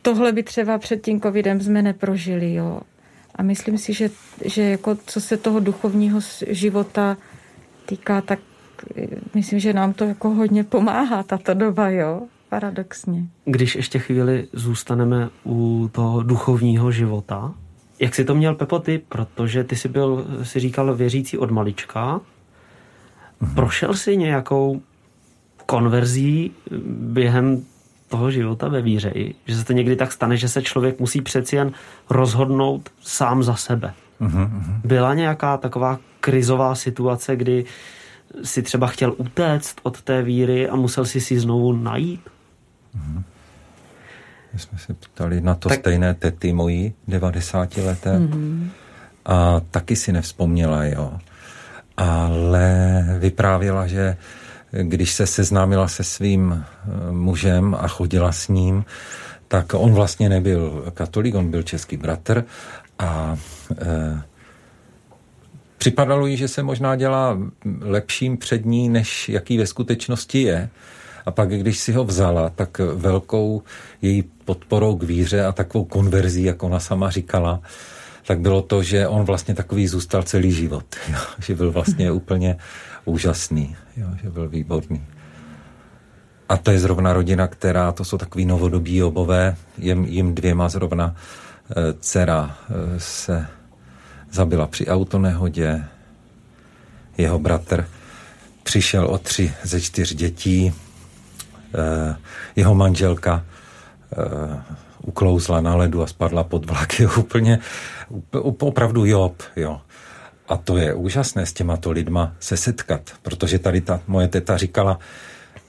[0.02, 2.80] tohle by třeba před tím covidem jsme neprožili, jo.
[3.34, 4.10] A myslím si, že,
[4.44, 7.16] že jako co se toho duchovního života
[7.86, 8.38] týká, tak
[8.96, 13.26] eh, myslím, že nám to jako hodně pomáhá, tato doba, jo, paradoxně.
[13.44, 17.54] Když ještě chvíli zůstaneme u toho duchovního života,
[17.98, 19.00] jak si to měl Pepo ty?
[19.08, 22.20] Protože ty jsi byl, si říkal, věřící od malička.
[23.40, 23.54] Mhm.
[23.54, 24.82] Prošel si nějakou
[25.66, 26.50] konverzí
[26.86, 27.64] během
[28.08, 29.12] toho života ve víře,
[29.46, 31.72] že se to někdy tak stane, že se člověk musí přeci jen
[32.10, 33.94] rozhodnout sám za sebe.
[34.20, 34.50] Uh-huh.
[34.84, 37.64] Byla nějaká taková krizová situace, kdy
[38.42, 42.20] si třeba chtěl utéct od té víry a musel si si znovu najít?
[42.96, 43.22] Uh-huh.
[44.52, 45.78] My jsme se ptali na to tak...
[45.78, 48.18] stejné tety mojí, 90 leté.
[48.18, 48.68] Uh-huh.
[49.24, 51.18] A taky si nevzpomněla, jo.
[51.96, 54.16] Ale vyprávěla, že
[54.70, 58.84] když se seznámila se svým eh, mužem a chodila s ním,
[59.50, 62.44] tak on vlastně nebyl katolík, on byl český bratr
[62.98, 63.36] a
[63.82, 64.22] e,
[65.78, 67.38] připadalo jí, že se možná dělá
[67.80, 70.68] lepším před ní, než jaký ve skutečnosti je.
[71.26, 73.62] A pak, když si ho vzala, tak velkou
[74.02, 77.60] její podporou k víře a takovou konverzí, jak ona sama říkala,
[78.26, 80.84] tak bylo to, že on vlastně takový zůstal celý život.
[81.08, 81.18] Jo?
[81.42, 82.56] Že byl vlastně úplně
[83.04, 85.06] úžasný, jo, že byl výborný.
[86.48, 91.14] A to je zrovna rodina, která, to jsou takový novodobí obové, jim, jim dvěma zrovna
[91.70, 93.46] e, dcera e, se
[94.32, 95.84] zabila při autonehodě,
[97.18, 97.86] jeho bratr
[98.62, 100.72] přišel o tři ze čtyř dětí,
[102.56, 107.00] jeho manželka e, uklouzla na ledu a spadla pod vlak.
[107.00, 107.58] Je úplně,
[108.40, 109.80] opravdu job, jo.
[110.48, 114.98] A to je úžasné s těmato lidma se setkat, protože tady ta moje teta říkala,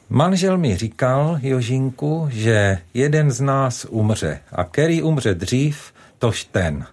[0.09, 6.85] manžel mi říkal, Jožinku, že jeden z nás umře a který umře dřív, tož ten.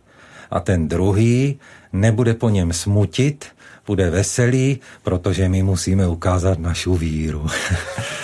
[0.51, 1.59] A ten druhý
[1.93, 3.47] nebude po něm smutit,
[3.89, 7.47] bude veselý, protože my musíme ukázat našu víru.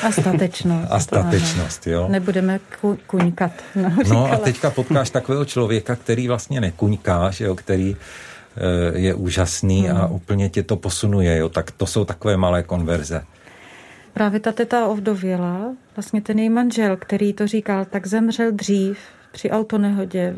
[0.02, 0.88] A statečnost.
[0.90, 2.06] A statečnost, jo.
[2.08, 3.52] Nebudeme ku, kuňkat.
[3.76, 7.96] No, no a teďka potkáš takového člověka, který vlastně nekuňká, že jo, který
[8.94, 9.96] je úžasný hmm.
[9.96, 11.38] a úplně tě to posunuje.
[11.38, 11.48] Jo?
[11.48, 13.24] Tak to jsou takové malé konverze.
[14.12, 18.98] Právě ta teta ovdověla, vlastně ten její manžel, který to říkal, tak zemřel dřív
[19.32, 20.36] při autonehodě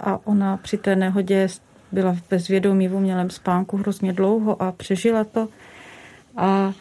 [0.00, 1.48] a ona při té nehodě
[1.92, 5.48] byla v bezvědomí v umělém spánku hrozně dlouho a přežila to.
[6.36, 6.72] A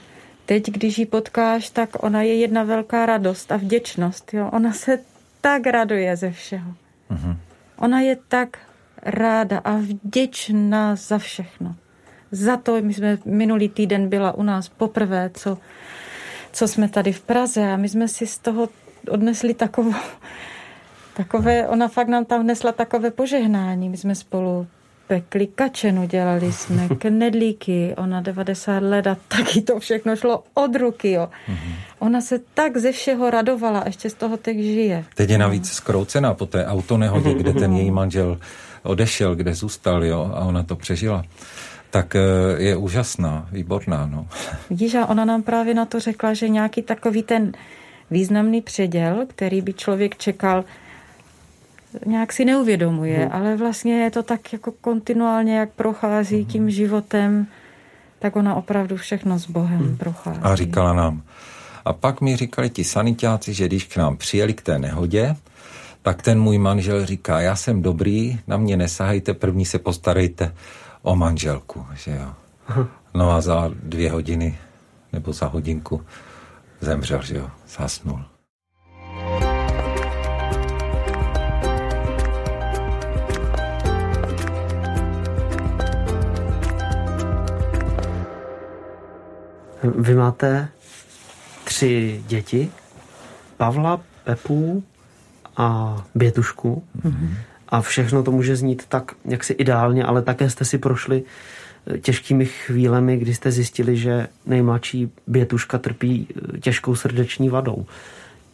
[0.46, 4.34] teď, když ji potkáš, tak ona je jedna velká radost a vděčnost.
[4.34, 4.50] Jo?
[4.54, 5.00] Ona se
[5.42, 6.72] tak raduje ze všeho.
[7.12, 7.38] Uh-huh.
[7.78, 8.58] Ona je tak
[9.02, 11.76] ráda a vděčná za všechno.
[12.32, 15.58] Za to, my jsme minulý týden byla u nás poprvé, co,
[16.52, 18.70] co jsme tady v Praze a my jsme si z toho
[19.10, 19.94] odnesli takovou,
[21.14, 23.90] takové, ona fakt nám tam vnesla takové požehnání.
[23.90, 24.68] My jsme spolu
[25.12, 31.12] pekli kačenu, dělali jsme knedlíky, ona 90 let a taky to všechno šlo od ruky,
[31.12, 31.30] jo.
[31.48, 31.74] Mm-hmm.
[32.00, 35.06] Ona se tak ze všeho radovala, a ještě z toho teď žije.
[35.16, 38.40] Teď je navíc zkroucená po té autonehodě, kde ten její manžel
[38.84, 41.24] odešel, kde zůstal, jo, a ona to přežila
[41.92, 42.22] tak eh,
[42.58, 44.06] je úžasná, výborná.
[44.06, 44.28] No.
[44.70, 47.52] Vidíš, a ona nám právě na to řekla, že nějaký takový ten
[48.12, 50.64] významný předěl, který by člověk čekal,
[52.06, 53.30] nějak si neuvědomuje, hmm.
[53.32, 56.46] ale vlastně je to tak jako kontinuálně, jak prochází hmm.
[56.46, 57.48] tím životem,
[58.20, 59.98] tak ona opravdu všechno s Bohem hmm.
[59.98, 60.40] prochází.
[60.42, 61.22] A říkala nám,
[61.86, 65.36] a pak mi říkali ti sanitáci, že když k nám přijeli k té nehodě,
[66.02, 70.56] tak ten můj manžel říká, já jsem dobrý, na mě nesahejte, první se postarejte
[71.02, 72.34] o manželku, že jo.
[73.14, 74.58] No a za dvě hodiny
[75.14, 76.06] nebo za hodinku
[76.82, 78.24] zemřel, že jo, zasnul.
[89.84, 90.68] Vy máte
[91.64, 92.72] tři děti,
[93.58, 94.84] Pavla, Pepu
[95.58, 96.84] a Bětušku.
[97.04, 97.30] Mm-hmm.
[97.70, 101.24] A všechno to může znít tak jaksi ideálně, ale také jste si prošli
[101.88, 107.86] eh, těžkými chvílemi, kdy jste zjistili, že nejmladší Bětuška trpí eh, těžkou srdeční vadou.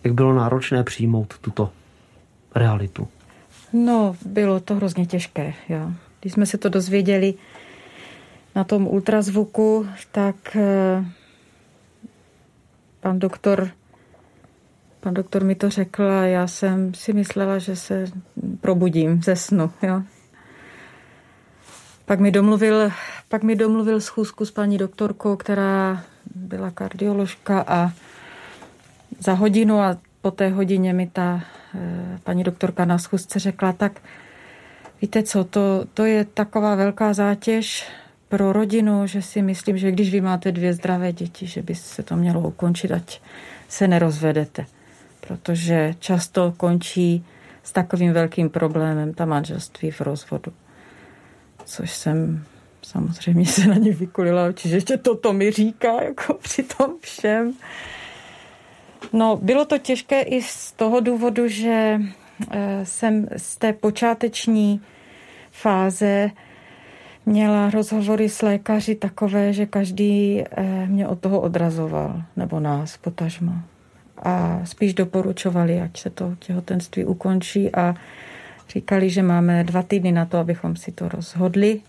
[0.04, 1.70] Jak bylo náročné přijmout tuto
[2.56, 3.08] realitu?
[3.74, 5.54] No, bylo to hrozně těžké.
[5.70, 5.92] Jo.
[6.22, 7.34] Když jsme se to dozvěděli
[8.56, 11.06] na tom ultrazvuku, tak eh,
[13.00, 13.70] pan doktor,
[15.00, 18.06] pan doktor mi to řekl a já jsem si myslela, že se
[18.62, 19.72] probudím ze snu.
[19.82, 20.02] Jo.
[22.06, 22.92] Pak mi domluvil,
[23.30, 26.04] pak mi domluvil schůzku s paní doktorkou, která
[26.36, 27.92] byla kardioložka a
[29.20, 31.42] za hodinu a po té hodině mi ta
[31.76, 34.02] e, paní doktorka na schůzce řekla, tak
[35.02, 37.90] víte co, to, to je taková velká zátěž,
[38.30, 42.04] pro rodinu, že si myslím, že když vy máte dvě zdravé děti, že by se
[42.04, 43.22] to mělo ukončit, ať
[43.68, 44.66] se nerozvedete.
[45.20, 47.26] Protože často končí
[47.64, 50.54] s takovým velkým problémem ta manželství v rozvodu.
[51.66, 52.44] Což jsem
[52.82, 57.54] samozřejmě se na ně vykulila oči, že toto mi říká, jako při tom všem.
[59.14, 62.00] No, bylo to těžké i z toho důvodu, že
[62.52, 64.82] eh, jsem z té počáteční
[65.52, 66.32] fáze
[67.28, 73.54] měla rozhovory s lékaři takové, že každý eh, mě od toho odrazoval, nebo nás potažmo.
[74.24, 77.96] A spíš doporučovali, ať se to těhotenství ukončí a
[78.70, 81.82] říkali, že máme dva týdny na to, abychom si to rozhodli,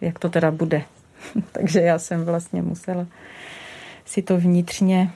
[0.00, 0.82] jak to teda bude.
[1.52, 3.06] Takže já jsem vlastně musela
[4.04, 5.10] si to vnitřně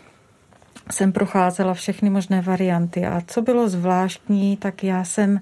[0.91, 3.07] jsem procházela všechny možné varianty.
[3.07, 5.41] A co bylo zvláštní, tak já jsem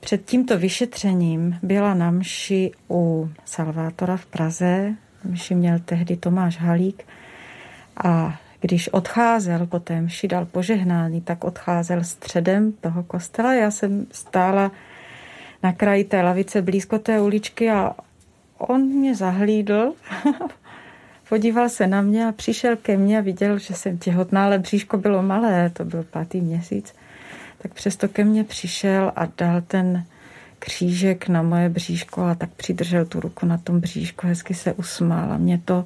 [0.00, 4.94] před tímto vyšetřením byla na mši u Salvátora v Praze.
[5.24, 7.04] Mši měl tehdy Tomáš Halík
[8.04, 13.54] a když odcházel po té mši, dal požehnání, tak odcházel středem toho kostela.
[13.54, 14.70] Já jsem stála
[15.62, 17.92] na kraji té lavice blízko té uličky a
[18.58, 19.92] on mě zahlídl,
[21.28, 24.96] podíval se na mě a přišel ke mně a viděl, že jsem těhotná, ale bříško
[24.96, 26.94] bylo malé, to byl pátý měsíc
[27.62, 30.04] tak přesto ke mně přišel a dal ten
[30.58, 35.32] křížek na moje bříško a tak přidržel tu ruku na tom bříško, hezky se usmál
[35.32, 35.84] a mě to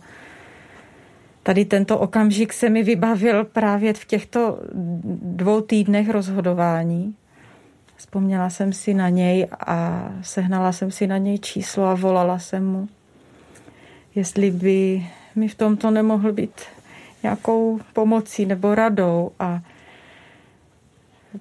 [1.42, 4.58] tady tento okamžik se mi vybavil právě v těchto
[5.22, 7.14] dvou týdnech rozhodování.
[7.96, 12.66] Vzpomněla jsem si na něj a sehnala jsem si na něj číslo a volala jsem
[12.66, 12.88] mu,
[14.14, 16.60] jestli by mi v tomto nemohl být
[17.22, 19.60] nějakou pomocí nebo radou a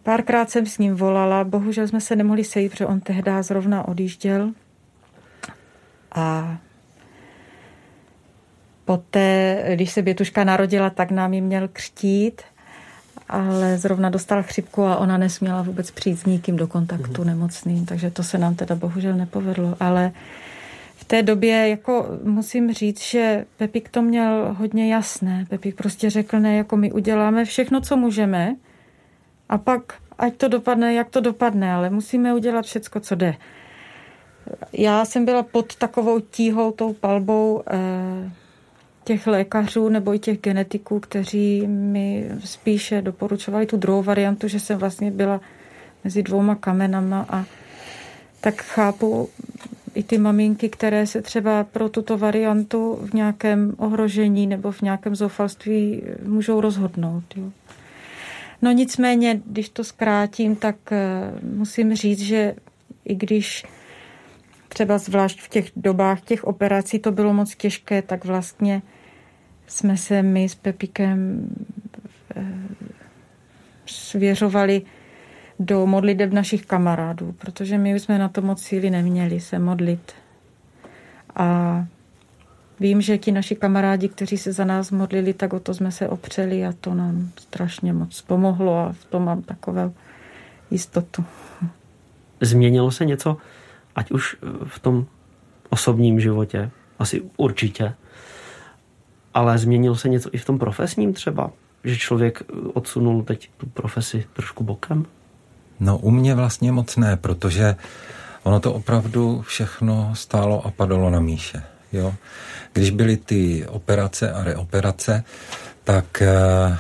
[0.03, 4.51] Párkrát jsem s ním volala, bohužel jsme se nemohli sejít, protože on tehdy zrovna odjížděl.
[6.11, 6.57] A
[8.85, 12.41] poté, když se Bětuška narodila, tak nám ji měl křtít,
[13.29, 17.27] ale zrovna dostal chřipku a ona nesměla vůbec přijít s nikým do kontaktu mm.
[17.27, 19.75] nemocným, takže to se nám teda bohužel nepovedlo.
[19.79, 20.11] Ale
[20.95, 25.45] v té době jako musím říct, že Pepik to měl hodně jasné.
[25.49, 28.55] Pepik prostě řekl, ne, jako my uděláme všechno, co můžeme
[29.49, 33.35] a pak ať to dopadne, jak to dopadne, ale musíme udělat všecko, co jde.
[34.73, 38.31] Já jsem byla pod takovou tíhou, tou palbou eh,
[39.03, 44.77] těch lékařů nebo i těch genetiků, kteří mi spíše doporučovali tu druhou variantu, že jsem
[44.77, 45.41] vlastně byla
[46.03, 47.45] mezi dvouma kamenama a
[48.41, 49.29] tak chápu
[49.95, 55.15] i ty maminky, které se třeba pro tuto variantu v nějakém ohrožení nebo v nějakém
[55.15, 57.23] zoufalství můžou rozhodnout.
[57.35, 57.51] Jo.
[58.64, 62.55] No nicméně, když to zkrátím, tak eh, musím říct, že
[63.05, 63.66] i když
[64.68, 68.82] třeba zvlášť v těch dobách těch operací to bylo moc těžké, tak vlastně
[69.68, 71.49] jsme se my s Pepikem
[72.36, 72.43] eh,
[73.86, 74.82] svěřovali
[75.59, 80.11] do modliteb našich kamarádů, protože my jsme na to moc síly neměli se modlit.
[81.36, 81.86] A
[82.84, 86.07] vím, že ti naši kamarádi, kteří se za nás modlili, tak o to jsme se
[86.07, 89.93] opřeli a to nám strašně moc pomohlo a v tom mám takovou
[90.71, 91.25] jistotu.
[92.41, 93.38] Změnilo se něco,
[93.95, 95.05] ať už v tom
[95.69, 97.93] osobním životě, asi určitě,
[99.34, 101.51] ale změnilo se něco i v tom profesním třeba,
[101.84, 105.05] že člověk odsunul teď tu profesi trošku bokem?
[105.79, 107.75] No u mě vlastně moc ne, protože
[108.43, 111.63] ono to opravdu všechno stálo a padalo na míše.
[111.93, 112.15] Jo?
[112.73, 115.23] Když byly ty operace a reoperace,
[115.83, 116.77] tak eh,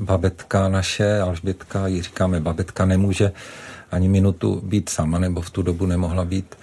[0.00, 3.32] babetka naše, Alžbětka, ji říkáme babetka, nemůže
[3.90, 6.54] ani minutu být sama, nebo v tu dobu nemohla být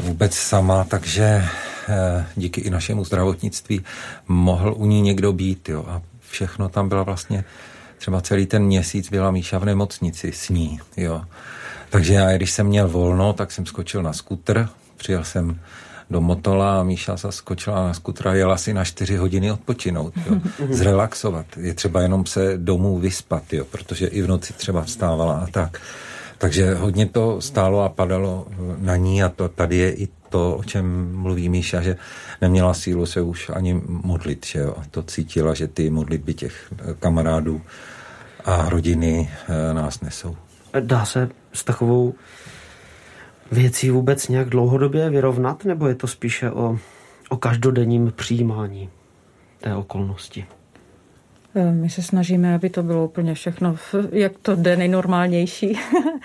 [0.00, 1.44] vůbec sama, takže
[1.88, 3.84] eh, díky i našemu zdravotnictví
[4.28, 5.68] mohl u ní někdo být.
[5.68, 5.84] Jo?
[5.88, 7.44] A všechno tam byla vlastně
[7.98, 11.22] třeba celý ten měsíc byla Míša v nemocnici s ní, jo.
[11.90, 15.60] Takže já, když jsem měl volno, tak jsem skočil na skuter, přijel jsem
[16.12, 20.14] do Motola a Míša se skočila na skutra a jela si na čtyři hodiny odpočinout,
[20.26, 20.40] jo.
[20.70, 21.46] zrelaxovat.
[21.56, 25.80] Je třeba jenom se domů vyspat, jo, protože i v noci třeba vstávala a tak.
[26.38, 28.46] Takže hodně to stálo a padalo
[28.78, 31.96] na ní a to, tady je i to, o čem mluví Míša, že
[32.40, 34.74] neměla sílu se už ani modlit, že jo?
[34.78, 37.60] A to cítila, že ty modlitby těch kamarádů
[38.44, 40.36] a rodiny eh, nás nesou.
[40.80, 42.14] Dá se s takovou
[43.52, 46.78] věcí vůbec nějak dlouhodobě vyrovnat, nebo je to spíše o,
[47.28, 48.90] o každodenním přijímání
[49.60, 50.46] té okolnosti?
[51.54, 53.76] Eh, my se snažíme, aby to bylo úplně všechno,
[54.12, 55.78] jak to jde nejnormálnější.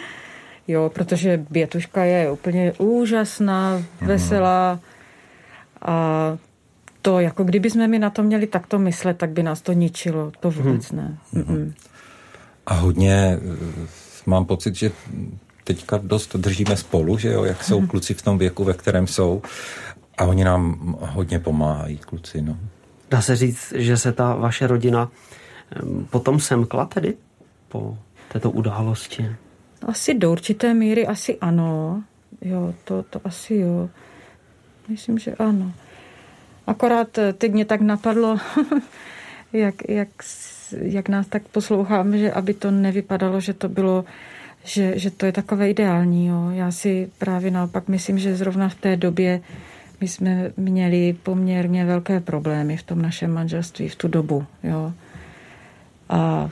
[0.68, 4.08] jo, protože Bětuška je úplně úžasná, mhm.
[4.08, 4.80] veselá
[5.82, 6.38] a
[7.02, 10.32] to, jako kdyby jsme mi na to měli takto myslet, tak by nás to ničilo.
[10.40, 11.02] To vůbec mhm.
[11.02, 11.18] ne.
[11.34, 11.74] Mm-mm.
[12.66, 13.40] A hodně
[14.26, 14.92] mám pocit, že
[15.68, 17.88] teďka dost držíme spolu, že jo, jak jsou mhm.
[17.88, 19.42] kluci v tom věku, ve kterém jsou.
[20.18, 22.58] A oni nám hodně pomáhají, kluci, no.
[23.10, 25.12] Dá se říct, že se ta vaše rodina
[26.10, 27.14] potom semkla tedy
[27.68, 27.98] po
[28.32, 29.36] této události?
[29.88, 32.04] Asi do určité míry, asi ano.
[32.42, 33.90] Jo, to, to asi jo.
[34.88, 35.72] Myslím, že ano.
[36.68, 38.38] Akorát eh, teď mě tak napadlo,
[39.54, 40.10] jak, jak
[40.72, 44.06] jak nás tak poslouchám, že aby to nevypadalo, že to bylo,
[44.68, 46.28] že, že to je takové ideální.
[46.28, 46.50] Jo.
[46.52, 49.42] Já si právě naopak myslím, že zrovna v té době
[50.02, 54.46] my jsme měli poměrně velké problémy v tom našem manželství v tu dobu.
[54.64, 54.94] Jo.
[56.10, 56.50] A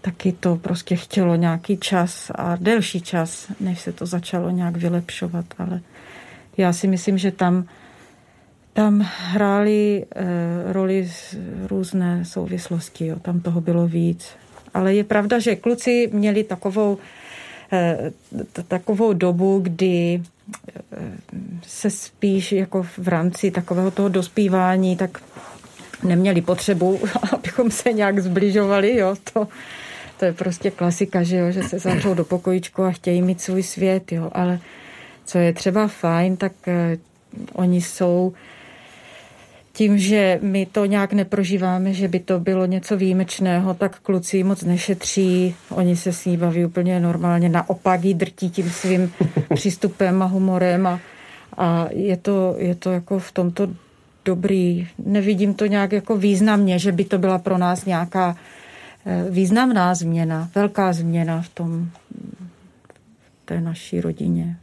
[0.00, 5.44] taky to prostě chtělo nějaký čas a delší čas, než se to začalo nějak vylepšovat,
[5.58, 5.80] ale
[6.56, 7.64] já si myslím, že tam
[8.72, 11.10] tam hrály e, roli
[11.66, 13.16] různé souvislosti, jo.
[13.18, 14.28] tam toho bylo víc.
[14.74, 16.98] Ale je pravda, že kluci měli takovou,
[18.68, 20.22] takovou dobu, kdy
[20.72, 20.96] eh,
[21.62, 25.22] se spíš jako v rámci takového toho dospívání, tak
[26.02, 27.00] neměli potřebu,
[27.32, 29.48] abychom se nějak zbližovali, jo, to,
[30.18, 33.62] to je prostě klasika, že jo, že se zavřou do pokojičku a chtějí mít svůj
[33.62, 34.60] svět, jo, ale
[35.24, 36.98] co je třeba fajn, tak eh,
[37.52, 38.32] oni jsou
[39.72, 44.64] tím, že my to nějak neprožíváme, že by to bylo něco výjimečného, tak kluci moc
[44.64, 49.12] nešetří, oni se s ní baví úplně normálně, naopak jí drtí tím svým
[49.54, 51.00] přístupem a humorem a,
[51.56, 53.68] a je, to, je to jako v tomto
[54.24, 54.88] dobrý.
[54.98, 58.36] Nevidím to nějak jako významně, že by to byla pro nás nějaká
[59.06, 61.90] eh, významná změna, velká změna v tom
[63.42, 64.56] v té naší rodině.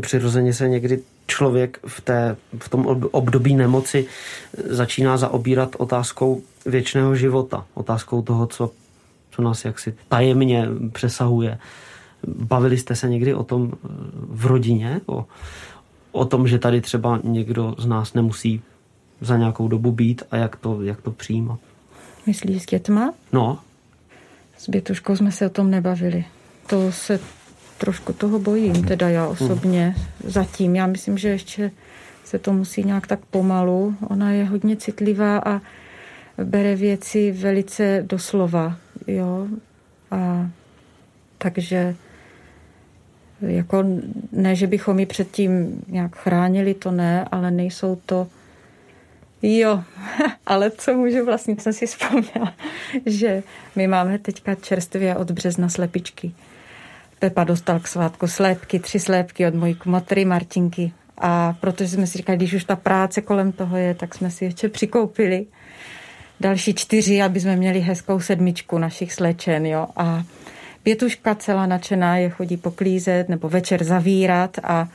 [0.00, 4.06] Přirozeně se někdy člověk v, té, v tom období nemoci
[4.64, 8.70] začíná zaobírat otázkou věčného života, otázkou toho, co,
[9.30, 11.58] co nás jaksi tajemně přesahuje.
[12.26, 13.72] Bavili jste se někdy o tom
[14.14, 15.24] v rodině, o,
[16.12, 18.62] o tom, že tady třeba někdo z nás nemusí
[19.20, 21.58] za nějakou dobu být a jak to, jak to přijímat.
[22.26, 23.14] Myslíš s dětma?
[23.32, 23.58] No.
[24.58, 26.24] S Bětuškou jsme se o tom nebavili.
[26.66, 27.20] To se
[27.78, 30.76] trošku toho bojím, teda já osobně zatím.
[30.76, 31.70] Já myslím, že ještě
[32.24, 33.94] se to musí nějak tak pomalu.
[34.08, 35.60] Ona je hodně citlivá a
[36.44, 39.48] bere věci velice doslova, jo.
[40.10, 40.50] A
[41.38, 41.96] takže
[43.40, 43.84] jako
[44.32, 48.26] ne, že bychom ji předtím nějak chránili, to ne, ale nejsou to
[49.42, 49.84] Jo,
[50.46, 52.54] ale co můžu vlastně, jsem si vzpomněla,
[53.06, 53.42] že
[53.76, 56.32] my máme teďka čerstvě od března slepičky.
[57.18, 60.92] Pepa dostal k svátku slépky, tři slépky od mojí kmotry Martinky.
[61.18, 64.44] A protože jsme si říkali, když už ta práce kolem toho je, tak jsme si
[64.44, 65.46] ještě přikoupili
[66.40, 69.66] další čtyři, aby jsme měli hezkou sedmičku našich slečen.
[69.66, 69.86] Jo.
[69.96, 70.22] A
[70.82, 74.88] Pětuška celá nadšená je chodí poklízet nebo večer zavírat a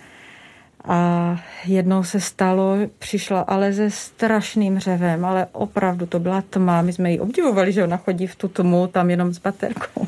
[0.86, 6.82] a jednou se stalo, přišla ale se strašným řevem, ale opravdu to byla tma.
[6.82, 10.07] My jsme ji obdivovali, že ona chodí v tu tmu, tam jenom s baterkou.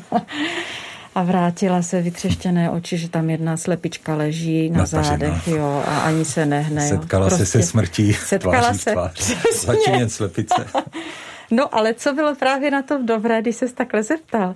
[1.14, 5.02] A vrátila se vytřeštěné oči, že tam jedna slepička leží na Natažená.
[5.02, 6.82] zádech, jo, a ani se nehne.
[6.82, 6.88] Jo.
[6.88, 9.36] Setkala prostě, se se smrtí setkala se, tvář.
[9.64, 10.66] Začíněn slepice.
[11.50, 14.54] no ale co bylo právě na to dobré, když se takhle zeptal,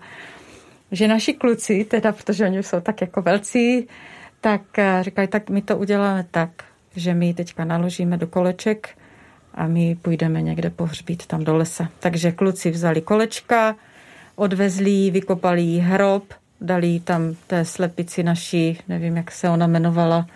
[0.93, 3.89] že naši kluci, teda protože oni jsou tak jako velcí,
[4.41, 6.51] tak eh, říkají, tak my to uděláme tak,
[6.97, 8.89] že my teďka naložíme do koleček
[9.55, 11.89] a my půjdeme někde pohřbít tam do lesa.
[12.01, 13.77] Takže kluci vzali kolečka,
[14.37, 16.25] odvezli ji, vykopali jí hrob,
[16.61, 20.27] dali tam té slepici naší, nevím, jak se ona jmenovala,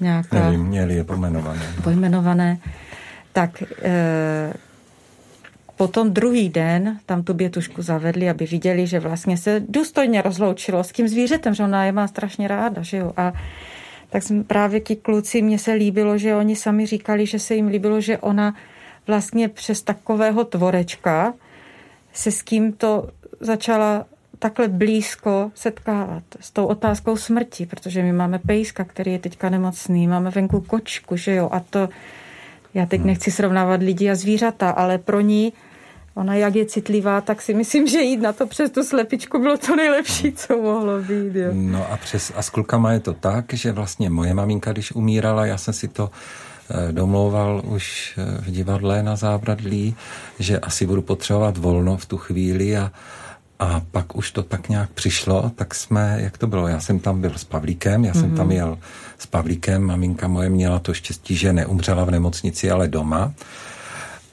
[0.00, 0.44] nějaká...
[0.44, 1.62] Nevím, měli je pojmenované.
[1.82, 2.58] Pojmenované.
[3.32, 4.52] Tak e,
[5.76, 10.92] Potom druhý den tam tu bětušku zavedli, aby viděli, že vlastně se důstojně rozloučilo s
[10.92, 13.12] tím zvířetem, že ona je má strašně ráda, že jo.
[13.16, 13.32] A
[14.10, 17.66] tak jsme právě ti kluci, mně se líbilo, že oni sami říkali, že se jim
[17.66, 18.54] líbilo, že ona
[19.06, 21.34] vlastně přes takového tvorečka
[22.12, 23.08] se s kým to
[23.40, 24.06] začala
[24.38, 30.06] takhle blízko setkávat s tou otázkou smrti, protože my máme pejska, který je teďka nemocný,
[30.06, 31.88] máme venku kočku, že jo, a to
[32.74, 33.06] já teď hmm.
[33.06, 35.52] nechci srovnávat lidi a zvířata, ale pro ní
[36.14, 39.56] ona jak je citlivá, tak si myslím, že jít na to přes tu slepičku bylo
[39.56, 41.34] to nejlepší, co mohlo být.
[41.34, 41.50] Jo.
[41.52, 45.46] No a, přes, a s klukama je to tak, že vlastně moje maminka, když umírala,
[45.46, 46.10] já jsem si to
[46.70, 49.96] eh, domlouval už eh, v divadle na Zábradlí,
[50.38, 52.92] že asi budu potřebovat volno v tu chvíli a,
[53.58, 57.20] a pak už to tak nějak přišlo, tak jsme, jak to bylo, já jsem tam
[57.20, 58.36] byl s Pavlíkem, já jsem mm-hmm.
[58.36, 58.78] tam jel
[59.18, 63.32] s Pavlíkem, maminka moje měla to štěstí, že neumřela v nemocnici, ale doma.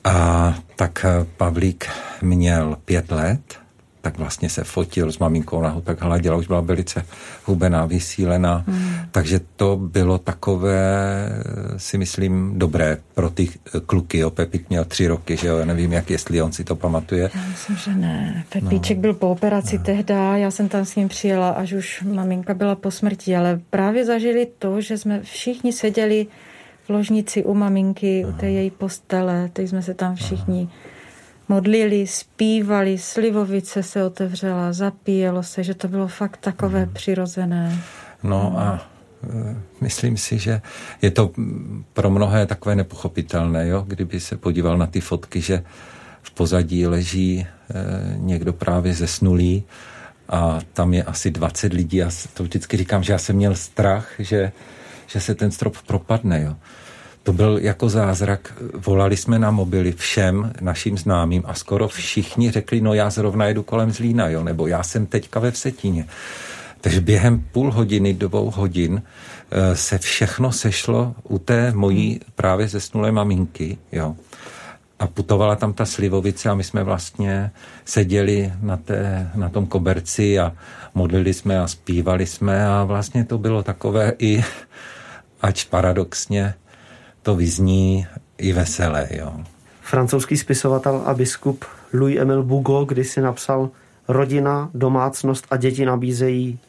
[0.03, 1.05] A tak
[1.37, 1.89] Pavlík
[2.21, 3.62] měl pět let,
[4.03, 7.05] tak vlastně se fotil s maminkou, ho tak hladila, už byla velice
[7.45, 8.95] hubená, vysílená, hmm.
[9.11, 11.29] takže to bylo takové,
[11.77, 15.65] si myslím, dobré pro ty eh, kluky, jo, Pepík měl tři roky, že jo, já
[15.65, 17.29] nevím, jak, jestli on si to pamatuje.
[17.35, 18.43] Já myslím, že ne.
[18.49, 19.01] Pepíček no.
[19.01, 19.83] byl po operaci no.
[19.83, 24.05] tehda, já jsem tam s ním přijela, až už maminka byla po smrti, ale právě
[24.05, 26.27] zažili to, že jsme všichni seděli
[26.85, 28.33] v ložnici u maminky, Aha.
[28.33, 30.69] u té její postele, teď jsme se tam všichni
[31.49, 36.93] modlili, zpívali, slivovice se otevřela, zapíjelo se, že to bylo fakt takové hmm.
[36.93, 37.79] přirozené.
[38.23, 38.87] No a
[39.23, 40.61] e, myslím si, že
[41.01, 41.31] je to
[41.93, 43.83] pro mnohé takové nepochopitelné, jo?
[43.87, 45.63] kdyby se podíval na ty fotky, že
[46.21, 47.47] v pozadí leží e,
[48.17, 49.63] někdo právě zesnulý
[50.29, 51.97] a tam je asi 20 lidí.
[51.97, 54.51] Já to vždycky říkám, že já jsem měl strach, že
[55.13, 56.41] že se ten strop propadne.
[56.41, 56.55] Jo.
[57.23, 58.53] To byl jako zázrak.
[58.73, 63.63] Volali jsme na mobily všem našim známým a skoro všichni řekli, no já zrovna jedu
[63.63, 66.05] kolem Zlína, jo, nebo já jsem teďka ve Vsetíně.
[66.81, 69.01] Takže během půl hodiny, dvou hodin
[69.51, 74.15] eh, se všechno sešlo u té mojí právě zesnulé maminky, jo.
[74.99, 77.51] A putovala tam ta slivovice a my jsme vlastně
[77.85, 80.53] seděli na, té, na tom koberci a
[80.95, 84.43] modlili jsme a zpívali jsme a vlastně to bylo takové i
[85.41, 86.53] ač paradoxně
[87.23, 88.07] to vyzní
[88.37, 89.07] i veselé.
[89.11, 89.33] Jo.
[89.81, 93.69] Francouzský spisovatel a biskup Louis Emile Bugo si napsal
[94.07, 96.59] Rodina, domácnost a děti nabízejí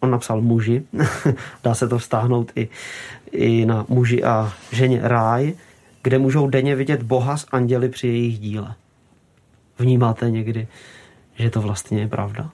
[0.00, 0.82] On napsal muži,
[1.64, 2.68] dá se to vztáhnout i,
[3.32, 5.54] i na muži a ženě ráj,
[6.02, 8.74] kde můžou denně vidět Boha s anděli při jejich díle.
[9.78, 10.68] Vnímáte někdy,
[11.34, 12.50] že to vlastně je pravda?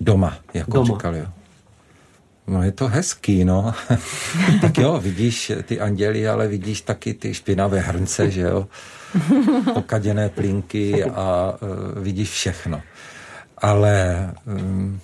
[0.00, 0.86] Doma, jako Doma.
[0.86, 1.18] říkali.
[1.18, 1.26] Jo.
[2.46, 3.74] No je to hezký, no.
[4.60, 8.68] tak jo, vidíš ty anděly, ale vidíš taky ty špinavé hrnce, že jo.
[9.74, 12.82] Pokaděné plinky a uh, vidíš všechno.
[13.58, 15.00] Ale um,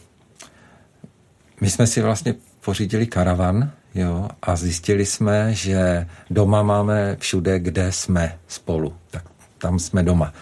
[1.61, 7.93] my jsme si vlastně pořídili karavan Jo, a zjistili jsme, že doma máme všude, kde
[7.93, 8.95] jsme spolu.
[9.11, 9.24] Tak
[9.59, 10.32] tam jsme doma.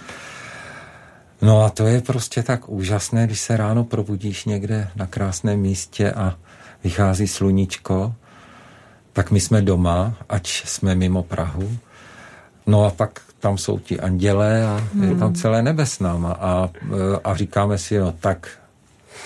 [1.42, 6.12] No a to je prostě tak úžasné, když se ráno probudíš někde na krásném místě
[6.12, 6.38] a
[6.84, 8.14] vychází sluníčko,
[9.12, 11.78] tak my jsme doma, ať jsme mimo Prahu.
[12.66, 15.08] No a pak tam jsou ti andělé a hmm.
[15.08, 16.68] je tam celé nebe s náma a,
[17.24, 18.48] a říkáme si, no tak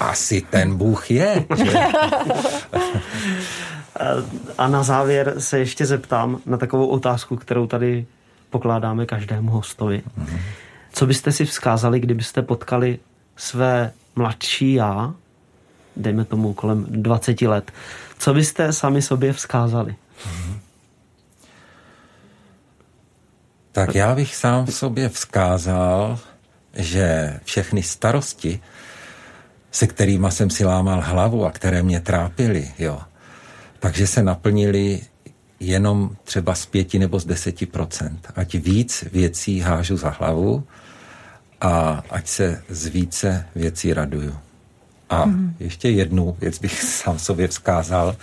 [0.00, 1.44] asi ten Bůh je.
[1.56, 1.78] Že?
[4.58, 8.06] a na závěr se ještě zeptám na takovou otázku, kterou tady
[8.50, 10.02] pokládáme každému hostovi.
[10.16, 10.38] Hmm.
[10.92, 12.98] Co byste si vzkázali, kdybyste potkali
[13.36, 15.14] své mladší já,
[15.96, 17.72] dejme tomu kolem 20 let,
[18.18, 19.96] co byste sami sobě vzkázali?
[23.72, 26.18] Tak já bych sám sobě vzkázal,
[26.74, 28.60] že všechny starosti,
[29.70, 33.00] se kterými jsem si lámal hlavu a které mě trápily, jo,
[33.80, 35.00] takže se naplnili
[35.60, 38.32] jenom třeba z pěti nebo z deseti procent.
[38.36, 40.64] Ať víc věcí hážu za hlavu
[41.60, 44.36] a ať se z více věcí raduju.
[45.10, 45.54] A mm.
[45.60, 48.16] ještě jednu věc bych sám sobě vzkázal,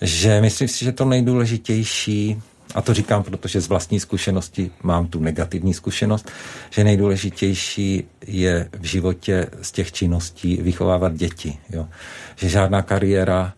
[0.00, 2.42] že myslím si, že to nejdůležitější,
[2.74, 6.30] a to říkám, protože z vlastní zkušenosti mám tu negativní zkušenost,
[6.70, 11.58] že nejdůležitější je v životě z těch činností vychovávat děti.
[11.70, 11.88] Jo.
[12.36, 13.52] Že žádná kariéra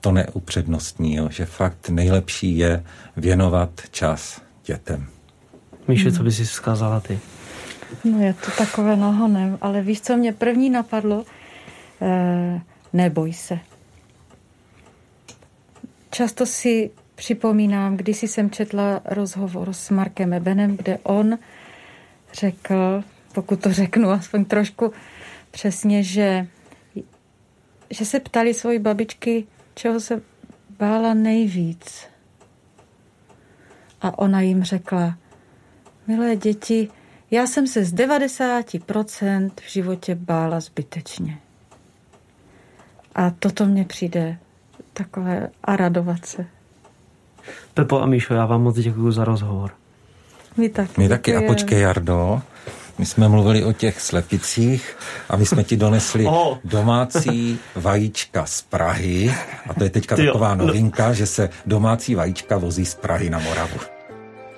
[0.00, 1.28] to neupřednostní, jo.
[1.30, 2.84] že fakt nejlepší je
[3.16, 5.06] věnovat čas dětem.
[5.88, 7.18] Míše, co by si vzkázala ty?
[8.04, 11.24] No je to takové nahonem, ale víš, co mě první napadlo?
[12.02, 12.60] E,
[12.92, 13.58] neboj se.
[16.10, 21.38] Často si připomínám, když jsem četla rozhovor s Markem Ebenem, kde on
[22.34, 24.92] řekl, pokud to řeknu aspoň trošku
[25.50, 26.46] přesně, že,
[27.90, 30.22] že se ptali svoji babičky, čeho se
[30.78, 32.06] bála nejvíc.
[34.00, 35.18] A ona jim řekla,
[36.06, 36.88] milé děti,
[37.30, 41.38] já jsem se z 90% v životě bála zbytečně.
[43.14, 44.38] A toto mně přijde
[44.92, 46.46] takové a radovat se.
[47.74, 49.70] Pepo a Míšo, já vám moc děkuji za rozhovor.
[50.56, 51.00] My taky.
[51.00, 51.36] My taky.
[51.36, 52.42] A počkej, Jardo,
[52.98, 54.96] my jsme mluvili o těch slepicích
[55.28, 56.58] a my jsme ti donesli oh.
[56.64, 59.34] domácí vajíčka z Prahy.
[59.68, 60.66] A to je teďka taková no.
[60.66, 63.95] novinka, že se domácí vajíčka vozí z Prahy na Moravu.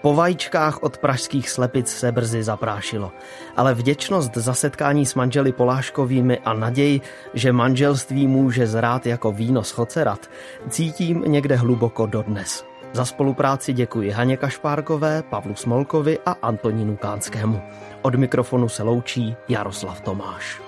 [0.03, 3.12] Po vajíčkách od pražských slepic se brzy zaprášilo,
[3.57, 7.01] ale vděčnost za setkání s manželi Poláškovými a naději,
[7.34, 10.30] že manželství může zrát jako víno z chocerat,
[10.68, 12.64] cítím někde hluboko dodnes.
[12.92, 17.62] Za spolupráci děkuji Haně Kašpárkové, Pavlu Smolkovi a Antonínu Kánskému.
[18.03, 20.68] Od mikrofonu se loučí Jaroslav Tomáš.